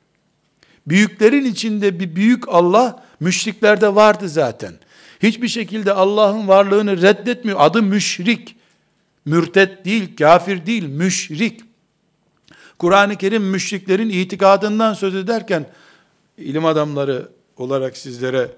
Büyüklerin 0.90 1.44
içinde 1.44 2.00
bir 2.00 2.16
büyük 2.16 2.48
Allah 2.48 3.04
müşriklerde 3.20 3.94
vardı 3.94 4.28
zaten. 4.28 4.74
Hiçbir 5.22 5.48
şekilde 5.48 5.92
Allah'ın 5.92 6.48
varlığını 6.48 7.02
reddetmiyor. 7.02 7.58
Adı 7.60 7.82
müşrik. 7.82 8.56
Mürtet 9.24 9.84
değil, 9.84 10.16
kafir 10.16 10.66
değil, 10.66 10.84
müşrik. 10.84 11.60
Kur'an-ı 12.78 13.16
Kerim 13.16 13.42
müşriklerin 13.42 14.08
itikadından 14.08 14.94
söz 14.94 15.14
ederken 15.14 15.66
ilim 16.38 16.64
adamları 16.64 17.28
olarak 17.56 17.96
sizlere 17.96 18.50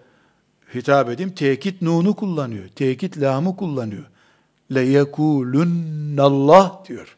hitap 0.74 1.10
edeyim. 1.10 1.34
Tekit 1.34 1.82
nunu 1.82 2.16
kullanıyor. 2.16 2.68
Tekit 2.68 3.20
lamı 3.20 3.56
kullanıyor. 3.56 4.04
Allah 6.18 6.82
diyor. 6.88 7.16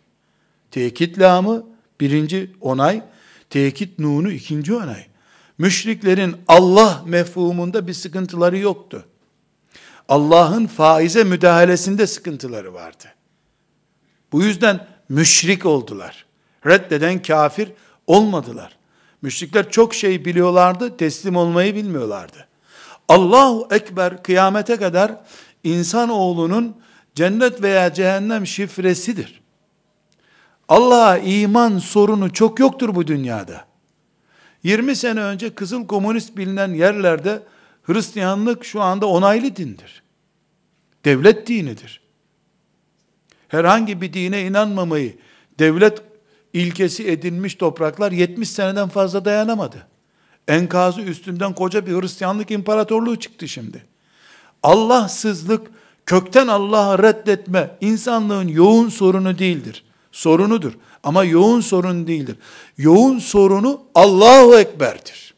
Tekit 0.71 1.19
lamı 1.19 1.67
birinci 2.01 2.51
onay, 2.61 3.03
tekit 3.55 3.99
nunu 3.99 4.31
ikinci 4.31 4.75
onay. 4.75 5.07
Müşriklerin 5.59 6.37
Allah 6.49 7.03
mefhumunda 7.07 7.87
bir 7.87 7.93
sıkıntıları 7.93 8.59
yoktu. 8.59 9.05
Allah'ın 10.09 10.67
faize 10.67 11.25
müdahalesinde 11.25 12.07
sıkıntıları 12.07 12.75
vardı. 12.75 13.05
Bu 14.33 14.43
yüzden 14.43 14.87
müşrik 15.09 15.67
oldular. 15.67 16.27
Reddeden 16.67 17.23
kafir 17.23 17.73
olmadılar. 18.07 18.77
Müşrikler 19.23 19.71
çok 19.71 19.95
şey 19.95 20.25
biliyorlardı, 20.25 20.97
teslim 20.97 21.37
olmayı 21.37 21.75
bilmiyorlardı. 21.75 22.49
Allahu 23.09 23.69
Ekber 23.71 24.23
kıyamete 24.23 24.77
kadar 24.77 25.21
insanoğlunun 25.65 26.77
cennet 27.15 27.63
veya 27.63 27.95
cehennem 27.95 28.47
şifresidir. 28.47 29.44
Allah'a 30.69 31.19
iman 31.19 31.79
sorunu 31.79 32.33
çok 32.33 32.61
yoktur 32.61 32.95
bu 32.95 33.07
dünyada. 33.07 33.65
20 34.63 34.97
sene 34.97 35.21
önce 35.21 35.55
kızıl 35.55 35.87
komünist 35.87 36.37
bilinen 36.37 36.75
yerlerde 36.75 37.43
Hristiyanlık 37.83 38.65
şu 38.65 38.83
anda 38.83 39.07
onaylı 39.07 39.57
dindir. 39.57 40.03
Devlet 41.05 41.47
dinidir. 41.47 42.01
Herhangi 43.49 44.01
bir 44.01 44.13
dine 44.13 44.47
inanmamayı 44.47 45.19
devlet 45.59 46.03
ilkesi 46.53 47.11
edinmiş 47.11 47.55
topraklar 47.55 48.13
70 48.13 48.51
seneden 48.51 48.89
fazla 48.89 49.25
dayanamadı. 49.25 49.87
Enkazı 50.49 51.01
üstünden 51.01 51.55
koca 51.55 51.87
bir 51.87 51.93
Hristiyanlık 51.93 52.51
imparatorluğu 52.51 53.17
çıktı 53.17 53.49
şimdi. 53.49 53.85
Allahsızlık, 54.63 55.71
kökten 56.07 56.49
Allah'ı 56.49 57.03
reddetme 57.03 57.77
insanlığın 57.81 58.49
yoğun 58.49 58.89
sorunu 58.89 59.39
değildir. 59.39 59.85
Sorunudur 60.15 60.73
ama 61.03 61.25
yoğun 61.25 61.61
sorun 61.61 62.07
değildir. 62.07 62.37
Yoğun 62.79 63.19
sorunu 63.19 63.83
Allahu 63.95 64.59
Ekber'dir. 64.59 65.35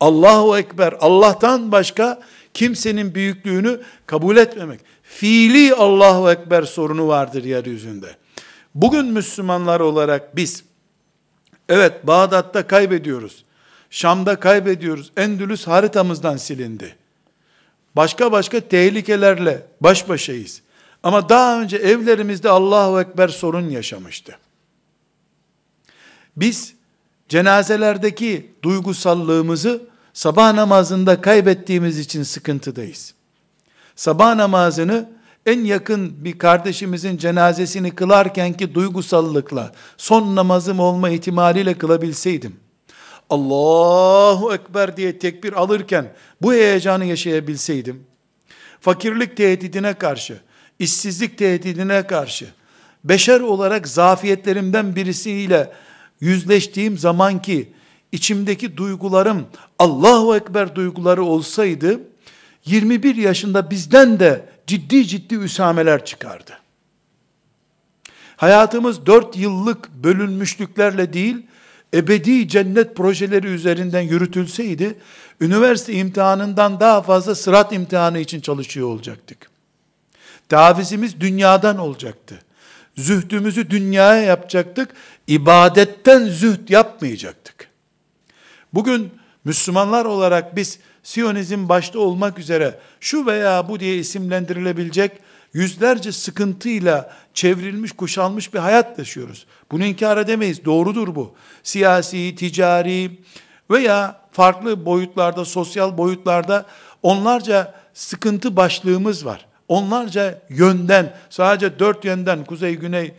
Allahu 0.00 0.58
Ekber, 0.58 0.94
Allah'tan 1.00 1.72
başka 1.72 2.20
kimsenin 2.54 3.14
büyüklüğünü 3.14 3.80
kabul 4.06 4.36
etmemek. 4.36 4.80
Fiili 5.02 5.74
Allahu 5.74 6.30
Ekber 6.30 6.62
sorunu 6.62 7.08
vardır 7.08 7.44
yeryüzünde. 7.44 8.16
Bugün 8.74 9.06
Müslümanlar 9.06 9.80
olarak 9.80 10.36
biz, 10.36 10.64
evet 11.68 12.06
Bağdat'ta 12.06 12.66
kaybediyoruz, 12.66 13.44
Şam'da 13.90 14.40
kaybediyoruz, 14.40 15.12
Endülüs 15.16 15.66
haritamızdan 15.66 16.36
silindi. 16.36 16.96
Başka 17.96 18.32
başka 18.32 18.60
tehlikelerle 18.60 19.66
baş 19.80 20.08
başayız. 20.08 20.62
Ama 21.02 21.28
daha 21.28 21.60
önce 21.60 21.76
evlerimizde 21.76 22.48
Allahu 22.48 23.00
Ekber 23.00 23.28
sorun 23.28 23.68
yaşamıştı. 23.68 24.38
Biz 26.36 26.74
cenazelerdeki 27.28 28.52
duygusallığımızı 28.62 29.82
sabah 30.12 30.52
namazında 30.52 31.20
kaybettiğimiz 31.20 31.98
için 31.98 32.22
sıkıntıdayız. 32.22 33.14
Sabah 33.96 34.34
namazını 34.34 35.08
en 35.46 35.64
yakın 35.64 36.24
bir 36.24 36.38
kardeşimizin 36.38 37.16
cenazesini 37.16 37.90
kılarken 37.90 38.52
ki 38.52 38.74
duygusallıkla, 38.74 39.72
son 39.96 40.36
namazım 40.36 40.80
olma 40.80 41.10
ihtimaliyle 41.10 41.74
kılabilseydim, 41.74 42.56
Allahu 43.30 44.54
Ekber 44.54 44.96
diye 44.96 45.18
tekbir 45.18 45.52
alırken 45.52 46.12
bu 46.42 46.52
heyecanı 46.52 47.04
yaşayabilseydim, 47.04 48.04
fakirlik 48.80 49.36
tehdidine 49.36 49.94
karşı, 49.94 50.40
işsizlik 50.82 51.38
tehdidine 51.38 52.06
karşı, 52.06 52.46
beşer 53.04 53.40
olarak 53.40 53.88
zafiyetlerimden 53.88 54.96
birisiyle 54.96 55.72
yüzleştiğim 56.20 56.98
zaman 56.98 57.42
ki, 57.42 57.72
içimdeki 58.12 58.76
duygularım 58.76 59.46
Allahu 59.78 60.36
Ekber 60.36 60.74
duyguları 60.74 61.22
olsaydı, 61.22 62.00
21 62.64 63.16
yaşında 63.16 63.70
bizden 63.70 64.20
de 64.20 64.48
ciddi 64.66 65.06
ciddi 65.06 65.34
üsameler 65.34 66.04
çıkardı. 66.04 66.52
Hayatımız 68.36 69.06
4 69.06 69.36
yıllık 69.36 69.88
bölünmüşlüklerle 69.88 71.12
değil, 71.12 71.46
ebedi 71.94 72.48
cennet 72.48 72.96
projeleri 72.96 73.46
üzerinden 73.46 74.00
yürütülseydi, 74.00 74.98
üniversite 75.40 75.92
imtihanından 75.92 76.80
daha 76.80 77.02
fazla 77.02 77.34
sırat 77.34 77.72
imtihanı 77.72 78.18
için 78.18 78.40
çalışıyor 78.40 78.88
olacaktık. 78.88 79.51
Tavizimiz 80.52 81.20
dünyadan 81.20 81.78
olacaktı. 81.78 82.42
Zühdümüzü 82.96 83.70
dünyaya 83.70 84.22
yapacaktık. 84.22 84.90
İbadetten 85.26 86.24
zühd 86.24 86.68
yapmayacaktık. 86.68 87.68
Bugün 88.74 89.10
Müslümanlar 89.44 90.04
olarak 90.04 90.56
biz 90.56 90.78
Siyonizm 91.02 91.68
başta 91.68 91.98
olmak 91.98 92.38
üzere 92.38 92.78
şu 93.00 93.26
veya 93.26 93.68
bu 93.68 93.80
diye 93.80 93.96
isimlendirilebilecek 93.96 95.12
yüzlerce 95.52 96.12
sıkıntıyla 96.12 97.16
çevrilmiş, 97.34 97.92
kuşanmış 97.92 98.54
bir 98.54 98.58
hayat 98.58 98.98
yaşıyoruz. 98.98 99.46
Bunu 99.70 99.84
inkar 99.84 100.16
edemeyiz. 100.16 100.64
Doğrudur 100.64 101.14
bu. 101.14 101.34
Siyasi, 101.62 102.34
ticari 102.36 103.10
veya 103.70 104.20
farklı 104.32 104.86
boyutlarda, 104.86 105.44
sosyal 105.44 105.98
boyutlarda 105.98 106.66
onlarca 107.02 107.74
sıkıntı 107.94 108.56
başlığımız 108.56 109.26
var. 109.26 109.51
Onlarca 109.68 110.38
yönden, 110.48 111.12
sadece 111.30 111.78
dört 111.78 112.04
yönden, 112.04 112.44
kuzey, 112.44 112.74
güney, 112.74 113.14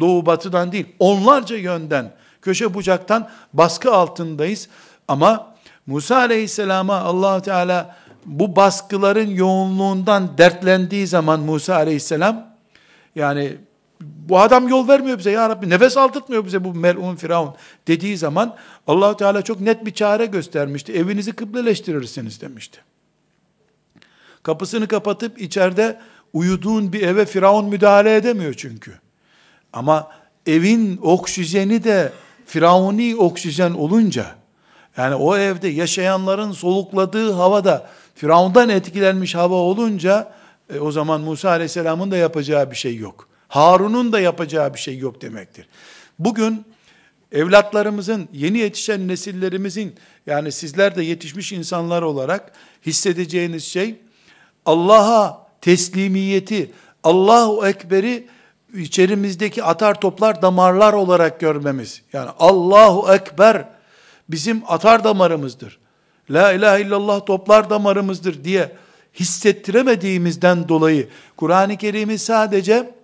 doğu, 0.00 0.26
batıdan 0.26 0.72
değil, 0.72 0.86
onlarca 0.98 1.56
yönden, 1.56 2.12
köşe 2.42 2.74
bucaktan 2.74 3.28
baskı 3.52 3.92
altındayız. 3.92 4.68
Ama 5.08 5.54
Musa 5.86 6.16
aleyhisselama 6.16 6.96
allah 6.96 7.42
Teala 7.42 7.96
bu 8.26 8.56
baskıların 8.56 9.30
yoğunluğundan 9.30 10.38
dertlendiği 10.38 11.06
zaman 11.06 11.40
Musa 11.40 11.74
aleyhisselam, 11.74 12.46
yani 13.14 13.56
bu 14.00 14.40
adam 14.40 14.68
yol 14.68 14.88
vermiyor 14.88 15.18
bize 15.18 15.30
ya 15.30 15.48
Rabbi, 15.48 15.70
nefes 15.70 15.96
aldırtmıyor 15.96 16.46
bize 16.46 16.64
bu 16.64 16.74
melun 16.74 17.16
firavun 17.16 17.54
dediği 17.88 18.16
zaman 18.16 18.56
allah 18.86 19.16
Teala 19.16 19.42
çok 19.42 19.60
net 19.60 19.86
bir 19.86 19.94
çare 19.94 20.26
göstermişti. 20.26 20.92
Evinizi 20.92 21.32
kıbleleştirirsiniz 21.32 22.40
demişti. 22.40 22.80
Kapısını 24.42 24.88
kapatıp 24.88 25.40
içeride 25.40 26.00
uyuduğun 26.32 26.92
bir 26.92 27.02
eve 27.02 27.26
firavun 27.26 27.68
müdahale 27.68 28.16
edemiyor 28.16 28.54
çünkü. 28.54 28.92
Ama 29.72 30.10
evin 30.46 30.98
oksijeni 31.02 31.84
de 31.84 32.12
firavuni 32.46 33.16
oksijen 33.16 33.70
olunca, 33.70 34.26
yani 34.96 35.14
o 35.14 35.36
evde 35.36 35.68
yaşayanların 35.68 36.52
solukladığı 36.52 37.32
havada 37.32 37.90
Firavundan 38.20 38.68
etkilenmiş 38.68 39.34
hava 39.34 39.54
olunca 39.54 40.32
e, 40.74 40.78
o 40.78 40.92
zaman 40.92 41.20
Musa 41.20 41.50
Aleyhisselam'ın 41.50 42.10
da 42.10 42.16
yapacağı 42.16 42.70
bir 42.70 42.76
şey 42.76 42.96
yok. 42.96 43.28
Harun'un 43.48 44.12
da 44.12 44.20
yapacağı 44.20 44.74
bir 44.74 44.78
şey 44.78 44.98
yok 44.98 45.22
demektir. 45.22 45.66
Bugün 46.18 46.64
evlatlarımızın, 47.32 48.28
yeni 48.32 48.58
yetişen 48.58 49.08
nesillerimizin, 49.08 49.94
yani 50.26 50.52
sizler 50.52 50.96
de 50.96 51.02
yetişmiş 51.02 51.52
insanlar 51.52 52.02
olarak 52.02 52.52
hissedeceğiniz 52.86 53.64
şey, 53.64 53.96
Allah'a 54.70 55.46
teslimiyeti, 55.60 56.70
Allahu 57.04 57.66
Ekber'i 57.66 58.26
içerimizdeki 58.74 59.64
atar 59.64 60.00
toplar 60.00 60.42
damarlar 60.42 60.92
olarak 60.92 61.40
görmemiz. 61.40 62.02
Yani 62.12 62.30
Allahu 62.38 63.12
Ekber 63.12 63.68
bizim 64.28 64.62
atar 64.68 65.04
damarımızdır. 65.04 65.78
La 66.30 66.52
ilahe 66.52 66.82
illallah 66.82 67.26
toplar 67.26 67.70
damarımızdır 67.70 68.44
diye 68.44 68.72
hissettiremediğimizden 69.14 70.68
dolayı 70.68 71.08
Kur'an-ı 71.36 71.76
Kerim'i 71.76 72.18
sadece 72.18 72.94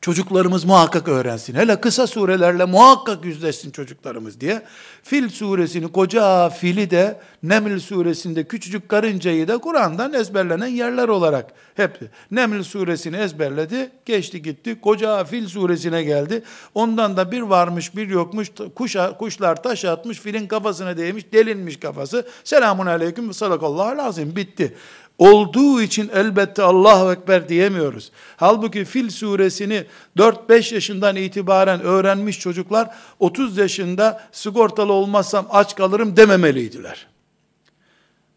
çocuklarımız 0.00 0.64
muhakkak 0.64 1.08
öğrensin. 1.08 1.54
Hele 1.54 1.80
kısa 1.80 2.06
surelerle 2.06 2.64
muhakkak 2.64 3.24
yüzleşsin 3.24 3.70
çocuklarımız 3.70 4.40
diye. 4.40 4.62
Fil 5.02 5.28
suresini, 5.28 5.92
koca 5.92 6.48
fili 6.48 6.90
de, 6.90 7.20
Neml 7.42 7.78
suresinde 7.78 8.44
küçücük 8.44 8.88
karıncayı 8.88 9.48
da 9.48 9.58
Kur'an'dan 9.58 10.12
ezberlenen 10.12 10.66
yerler 10.66 11.08
olarak 11.08 11.52
hep 11.74 12.00
Neml 12.30 12.62
suresini 12.62 13.16
ezberledi, 13.16 13.90
geçti 14.04 14.42
gitti. 14.42 14.80
Koca 14.80 15.24
fil 15.24 15.48
suresine 15.48 16.02
geldi. 16.02 16.42
Ondan 16.74 17.16
da 17.16 17.32
bir 17.32 17.40
varmış 17.40 17.96
bir 17.96 18.08
yokmuş, 18.08 18.48
kuşa, 18.74 19.16
kuşlar 19.16 19.62
taş 19.62 19.84
atmış, 19.84 20.20
filin 20.20 20.46
kafasına 20.46 20.96
değmiş, 20.96 21.32
delinmiş 21.32 21.80
kafası. 21.80 22.26
Selamun 22.44 22.86
aleyküm 22.86 23.34
salakallahu 23.34 23.98
lazım, 23.98 24.36
bitti 24.36 24.74
olduğu 25.18 25.82
için 25.82 26.10
elbette 26.14 26.62
Allahu 26.62 27.12
Ekber 27.12 27.48
diyemiyoruz. 27.48 28.12
Halbuki 28.36 28.84
Fil 28.84 29.10
suresini 29.10 29.84
4-5 30.16 30.74
yaşından 30.74 31.16
itibaren 31.16 31.80
öğrenmiş 31.80 32.40
çocuklar 32.40 32.90
30 33.18 33.58
yaşında 33.58 34.20
sigortalı 34.32 34.92
olmazsam 34.92 35.46
aç 35.50 35.76
kalırım 35.76 36.16
dememeliydiler. 36.16 37.06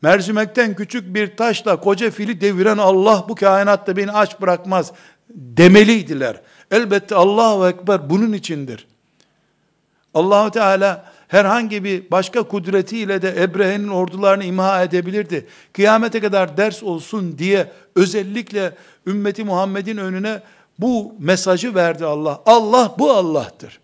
Mercimekten 0.01 0.75
küçük 0.75 1.13
bir 1.13 1.37
taşla 1.37 1.79
koca 1.79 2.11
fili 2.11 2.41
deviren 2.41 2.77
Allah 2.77 3.25
bu 3.29 3.35
kainatta 3.35 3.97
beni 3.97 4.11
aç 4.11 4.41
bırakmaz 4.41 4.91
demeliydiler. 5.29 6.41
Elbette 6.71 7.15
Allahu 7.15 7.67
Ekber 7.67 8.09
bunun 8.09 8.33
içindir. 8.33 8.87
Allahu 10.13 10.51
Teala 10.51 11.08
herhangi 11.29 11.83
bir 11.83 12.11
başka 12.11 12.43
kudretiyle 12.43 13.21
de 13.21 13.43
Ebrehe'nin 13.43 13.87
ordularını 13.87 14.43
imha 14.43 14.83
edebilirdi. 14.83 15.47
Kıyamete 15.73 16.19
kadar 16.19 16.57
ders 16.57 16.83
olsun 16.83 17.37
diye 17.37 17.71
özellikle 17.95 18.75
ümmeti 19.07 19.43
Muhammed'in 19.43 19.97
önüne 19.97 20.41
bu 20.79 21.15
mesajı 21.19 21.75
verdi 21.75 22.05
Allah. 22.05 22.41
Allah 22.45 22.95
bu 22.99 23.11
Allah'tır. 23.11 23.79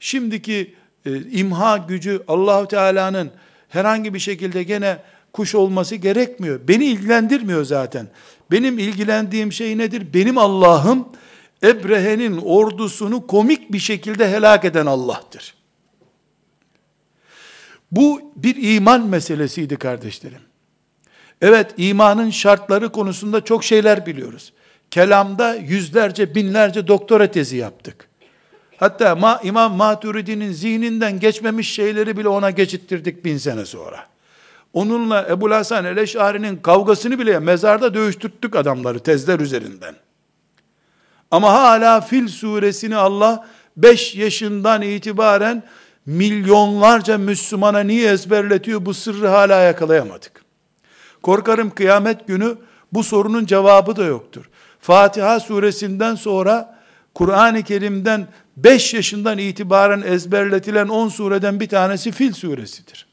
Şimdiki 0.00 0.74
e, 1.06 1.20
imha 1.30 1.76
gücü 1.76 2.22
Allahu 2.28 2.68
Teala'nın 2.68 3.30
herhangi 3.68 4.14
bir 4.14 4.18
şekilde 4.18 4.62
gene 4.62 4.98
kuş 5.32 5.54
olması 5.54 5.96
gerekmiyor. 5.96 6.60
Beni 6.68 6.84
ilgilendirmiyor 6.84 7.64
zaten. 7.64 8.08
Benim 8.50 8.78
ilgilendiğim 8.78 9.52
şey 9.52 9.78
nedir? 9.78 10.14
Benim 10.14 10.38
Allah'ım 10.38 11.08
Ebrehe'nin 11.62 12.36
ordusunu 12.44 13.26
komik 13.26 13.72
bir 13.72 13.78
şekilde 13.78 14.30
helak 14.30 14.64
eden 14.64 14.86
Allah'tır. 14.86 15.59
Bu 17.92 18.32
bir 18.36 18.74
iman 18.74 19.06
meselesiydi 19.06 19.76
kardeşlerim. 19.76 20.40
Evet 21.40 21.74
imanın 21.76 22.30
şartları 22.30 22.92
konusunda 22.92 23.44
çok 23.44 23.64
şeyler 23.64 24.06
biliyoruz. 24.06 24.52
Kelamda 24.90 25.54
yüzlerce 25.54 26.34
binlerce 26.34 26.86
doktora 26.86 27.30
tezi 27.30 27.56
yaptık. 27.56 28.08
Hatta 28.76 29.14
Ma, 29.14 29.40
İmam 29.44 29.74
Maturidi'nin 29.74 30.52
zihninden 30.52 31.20
geçmemiş 31.20 31.72
şeyleri 31.72 32.16
bile 32.16 32.28
ona 32.28 32.50
geçittirdik 32.50 33.24
bin 33.24 33.38
sene 33.38 33.64
sonra. 33.64 34.06
Onunla 34.72 35.26
Ebu 35.30 35.50
Hasan 35.50 35.84
el-Eş'ari'nin 35.84 36.56
kavgasını 36.56 37.18
bile 37.18 37.38
mezarda 37.38 37.94
dövüştürttük 37.94 38.56
adamları 38.56 39.00
tezler 39.00 39.40
üzerinden. 39.40 39.94
Ama 41.30 41.52
hala 41.52 42.00
Fil 42.00 42.28
suresini 42.28 42.96
Allah 42.96 43.48
5 43.76 44.14
yaşından 44.14 44.82
itibaren 44.82 45.62
milyonlarca 46.10 47.18
Müslümana 47.18 47.80
niye 47.80 48.10
ezberletiyor 48.12 48.86
bu 48.86 48.94
sırrı 48.94 49.28
hala 49.28 49.60
yakalayamadık. 49.60 50.44
Korkarım 51.22 51.70
kıyamet 51.70 52.26
günü 52.26 52.56
bu 52.92 53.04
sorunun 53.04 53.46
cevabı 53.46 53.96
da 53.96 54.04
yoktur. 54.04 54.50
Fatiha 54.80 55.40
suresinden 55.40 56.14
sonra 56.14 56.78
Kur'an-ı 57.14 57.62
Kerim'den 57.62 58.28
5 58.56 58.94
yaşından 58.94 59.38
itibaren 59.38 60.02
ezberletilen 60.02 60.88
10 60.88 61.08
sureden 61.08 61.60
bir 61.60 61.68
tanesi 61.68 62.12
Fil 62.12 62.32
suresidir. 62.32 63.06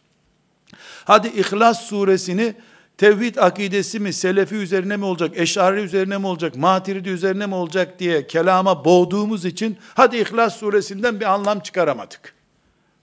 Hadi 1.06 1.28
İhlas 1.28 1.82
suresini 1.82 2.56
tevhid 2.98 3.36
akidesi 3.36 4.00
mi, 4.00 4.14
selefi 4.14 4.56
üzerine 4.56 4.98
mi 4.98 5.06
olacak, 5.06 5.32
eşari 5.36 5.80
üzerine 5.80 6.18
mi 6.18 6.28
olacak, 6.28 6.56
matiridi 6.56 7.10
üzerine 7.10 7.46
mi 7.46 7.56
olacak 7.56 8.00
diye 8.00 8.28
kelama 8.28 8.86
boğduğumuz 8.86 9.46
için 9.46 9.78
hadi 9.94 10.18
İhlas 10.18 10.56
suresinden 10.56 11.20
bir 11.20 11.26
anlam 11.26 11.60
çıkaramadık. 11.60 12.37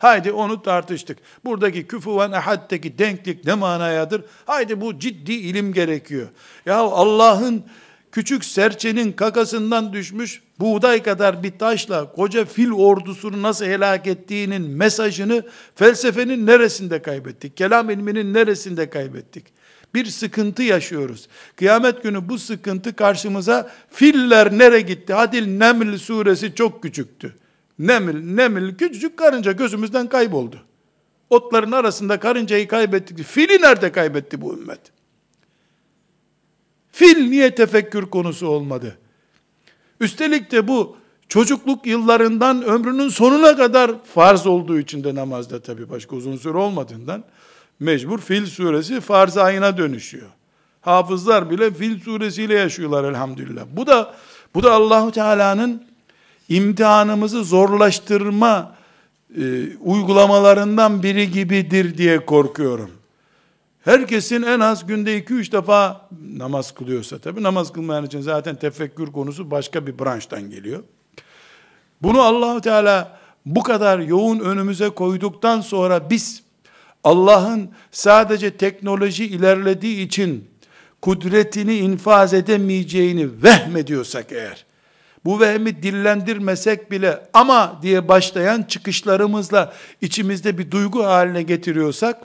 Haydi 0.04 0.32
onu 0.32 0.62
tartıştık. 0.62 1.18
Buradaki 1.44 1.86
küfuven 1.86 2.32
ehaddeki 2.32 2.98
denklik 2.98 3.44
ne 3.44 3.54
manayadır? 3.54 4.24
Haydi 4.46 4.80
bu 4.80 4.98
ciddi 4.98 5.32
ilim 5.32 5.72
gerekiyor. 5.72 6.28
Ya 6.66 6.76
Allah'ın 6.76 7.64
küçük 8.12 8.44
serçenin 8.44 9.12
kakasından 9.12 9.92
düşmüş 9.92 10.42
buğday 10.60 11.02
kadar 11.02 11.42
bir 11.42 11.58
taşla 11.58 12.12
koca 12.12 12.44
fil 12.44 12.70
ordusunu 12.70 13.42
nasıl 13.42 13.64
helak 13.64 14.06
ettiğinin 14.06 14.70
mesajını 14.70 15.42
felsefenin 15.74 16.46
neresinde 16.46 17.02
kaybettik? 17.02 17.56
Kelam 17.56 17.90
ilminin 17.90 18.34
neresinde 18.34 18.90
kaybettik? 18.90 19.44
Bir 19.94 20.06
sıkıntı 20.06 20.62
yaşıyoruz. 20.62 21.28
Kıyamet 21.56 22.02
günü 22.02 22.28
bu 22.28 22.38
sıkıntı 22.38 22.96
karşımıza 22.96 23.70
filler 23.90 24.58
nere 24.58 24.80
gitti? 24.80 25.12
Hadil 25.12 25.58
Neml 25.58 25.98
suresi 25.98 26.54
çok 26.54 26.82
küçüktü. 26.82 27.36
Nemil, 27.78 28.34
nemil 28.34 28.74
küçücük 28.74 29.16
karınca 29.16 29.52
gözümüzden 29.52 30.08
kayboldu. 30.08 30.56
Otların 31.30 31.72
arasında 31.72 32.20
karıncayı 32.20 32.68
kaybettik. 32.68 33.22
Fili 33.22 33.62
nerede 33.62 33.92
kaybetti 33.92 34.40
bu 34.40 34.54
ümmet? 34.54 34.80
Fil 36.92 37.28
niye 37.28 37.54
tefekkür 37.54 38.06
konusu 38.06 38.46
olmadı? 38.46 38.98
Üstelik 40.00 40.50
de 40.50 40.68
bu 40.68 40.96
çocukluk 41.28 41.86
yıllarından 41.86 42.62
ömrünün 42.62 43.08
sonuna 43.08 43.56
kadar 43.56 44.04
farz 44.04 44.46
olduğu 44.46 44.78
için 44.78 45.04
de 45.04 45.14
namazda 45.14 45.62
tabi 45.62 45.90
başka 45.90 46.16
uzun 46.16 46.36
süre 46.36 46.58
olmadığından 46.58 47.24
mecbur 47.80 48.18
Fil 48.18 48.46
suresi 48.46 49.00
farz 49.00 49.36
ayına 49.36 49.76
dönüşüyor. 49.76 50.28
Hafızlar 50.80 51.50
bile 51.50 51.70
Fil 51.70 52.00
suresiyle 52.00 52.54
yaşıyorlar 52.54 53.04
elhamdülillah. 53.04 53.64
Bu 53.72 53.86
da 53.86 54.14
bu 54.54 54.62
da 54.62 54.72
Allahu 54.72 55.12
Teala'nın 55.12 55.93
imtihanımızı 56.48 57.44
zorlaştırma 57.44 58.74
e, 59.38 59.76
uygulamalarından 59.76 61.02
biri 61.02 61.30
gibidir 61.30 61.98
diye 61.98 62.26
korkuyorum. 62.26 62.90
Herkesin 63.84 64.42
en 64.42 64.60
az 64.60 64.86
günde 64.86 65.18
2-3 65.18 65.52
defa 65.52 66.08
namaz 66.36 66.74
kılıyorsa, 66.74 67.18
tabi 67.18 67.42
namaz 67.42 67.72
kılmayan 67.72 68.06
için 68.06 68.20
zaten 68.20 68.56
tefekkür 68.56 69.12
konusu 69.12 69.50
başka 69.50 69.86
bir 69.86 69.98
branştan 69.98 70.50
geliyor. 70.50 70.82
Bunu 72.02 72.22
Allahu 72.22 72.60
Teala 72.60 73.18
bu 73.46 73.62
kadar 73.62 73.98
yoğun 73.98 74.40
önümüze 74.40 74.88
koyduktan 74.88 75.60
sonra 75.60 76.10
biz 76.10 76.42
Allah'ın 77.04 77.70
sadece 77.92 78.56
teknoloji 78.56 79.26
ilerlediği 79.26 80.06
için 80.06 80.48
kudretini 81.02 81.76
infaz 81.76 82.34
edemeyeceğini 82.34 83.42
vehmediyorsak 83.42 84.32
eğer, 84.32 84.64
bu 85.24 85.40
vehmi 85.40 85.82
dillendirmesek 85.82 86.90
bile 86.90 87.28
ama 87.32 87.78
diye 87.82 88.08
başlayan 88.08 88.62
çıkışlarımızla 88.62 89.74
içimizde 90.00 90.58
bir 90.58 90.70
duygu 90.70 91.04
haline 91.04 91.42
getiriyorsak 91.42 92.22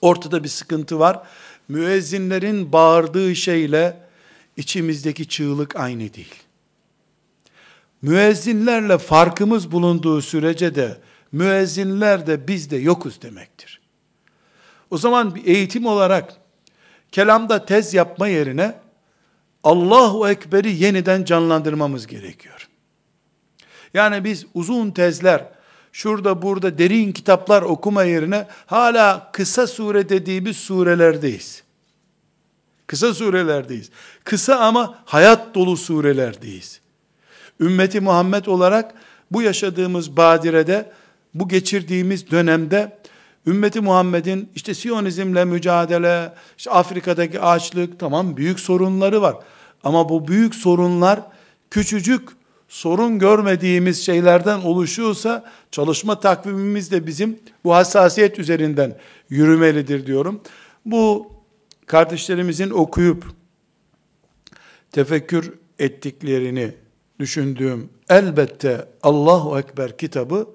ortada 0.00 0.44
bir 0.44 0.48
sıkıntı 0.48 0.98
var. 0.98 1.22
Müezzinlerin 1.68 2.72
bağırdığı 2.72 3.36
şeyle 3.36 3.96
içimizdeki 4.56 5.28
çığlık 5.28 5.76
aynı 5.76 6.14
değil. 6.14 6.34
Müezzinlerle 8.02 8.98
farkımız 8.98 9.72
bulunduğu 9.72 10.22
sürece 10.22 10.74
de 10.74 10.98
müezzinler 11.32 12.26
de 12.26 12.48
biz 12.48 12.70
de 12.70 12.76
yokuz 12.76 13.22
demektir. 13.22 13.80
O 14.90 14.98
zaman 14.98 15.34
bir 15.34 15.46
eğitim 15.46 15.86
olarak 15.86 16.36
kelamda 17.12 17.64
tez 17.64 17.94
yapma 17.94 18.28
yerine 18.28 18.74
Allahu 19.64 20.28
Ekber'i 20.28 20.82
yeniden 20.82 21.24
canlandırmamız 21.24 22.06
gerekiyor. 22.06 22.68
Yani 23.94 24.24
biz 24.24 24.46
uzun 24.54 24.90
tezler, 24.90 25.44
şurada 25.92 26.42
burada 26.42 26.78
derin 26.78 27.12
kitaplar 27.12 27.62
okuma 27.62 28.04
yerine 28.04 28.46
hala 28.66 29.30
kısa 29.32 29.66
sure 29.66 30.08
dediğimiz 30.08 30.56
surelerdeyiz. 30.56 31.62
Kısa 32.86 33.14
surelerdeyiz. 33.14 33.90
Kısa 34.24 34.56
ama 34.56 34.98
hayat 35.04 35.54
dolu 35.54 35.76
surelerdeyiz. 35.76 36.80
Ümmeti 37.60 38.00
Muhammed 38.00 38.46
olarak 38.46 38.94
bu 39.30 39.42
yaşadığımız 39.42 40.16
badirede, 40.16 40.92
bu 41.34 41.48
geçirdiğimiz 41.48 42.30
dönemde 42.30 42.98
ümmeti 43.46 43.80
Muhammed'in 43.80 44.50
işte 44.54 44.74
Siyonizmle 44.74 45.44
mücadele, 45.44 46.32
işte 46.58 46.70
Afrika'daki 46.70 47.40
açlık 47.40 48.00
tamam 48.00 48.36
büyük 48.36 48.60
sorunları 48.60 49.22
var. 49.22 49.36
Ama 49.84 50.08
bu 50.08 50.28
büyük 50.28 50.54
sorunlar 50.54 51.20
küçücük 51.70 52.28
sorun 52.68 53.18
görmediğimiz 53.18 54.06
şeylerden 54.06 54.58
oluşuyorsa 54.58 55.44
çalışma 55.70 56.20
takvimimiz 56.20 56.90
de 56.90 57.06
bizim 57.06 57.38
bu 57.64 57.74
hassasiyet 57.74 58.38
üzerinden 58.38 58.98
yürümelidir 59.28 60.06
diyorum. 60.06 60.40
Bu 60.84 61.32
kardeşlerimizin 61.86 62.70
okuyup 62.70 63.24
tefekkür 64.92 65.52
ettiklerini 65.78 66.74
düşündüğüm 67.20 67.90
elbette 68.08 68.88
Allahu 69.02 69.58
Ekber 69.58 69.98
kitabı 69.98 70.48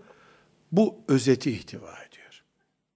bu 0.71 0.95
özeti 1.07 1.51
ihtiva. 1.51 1.98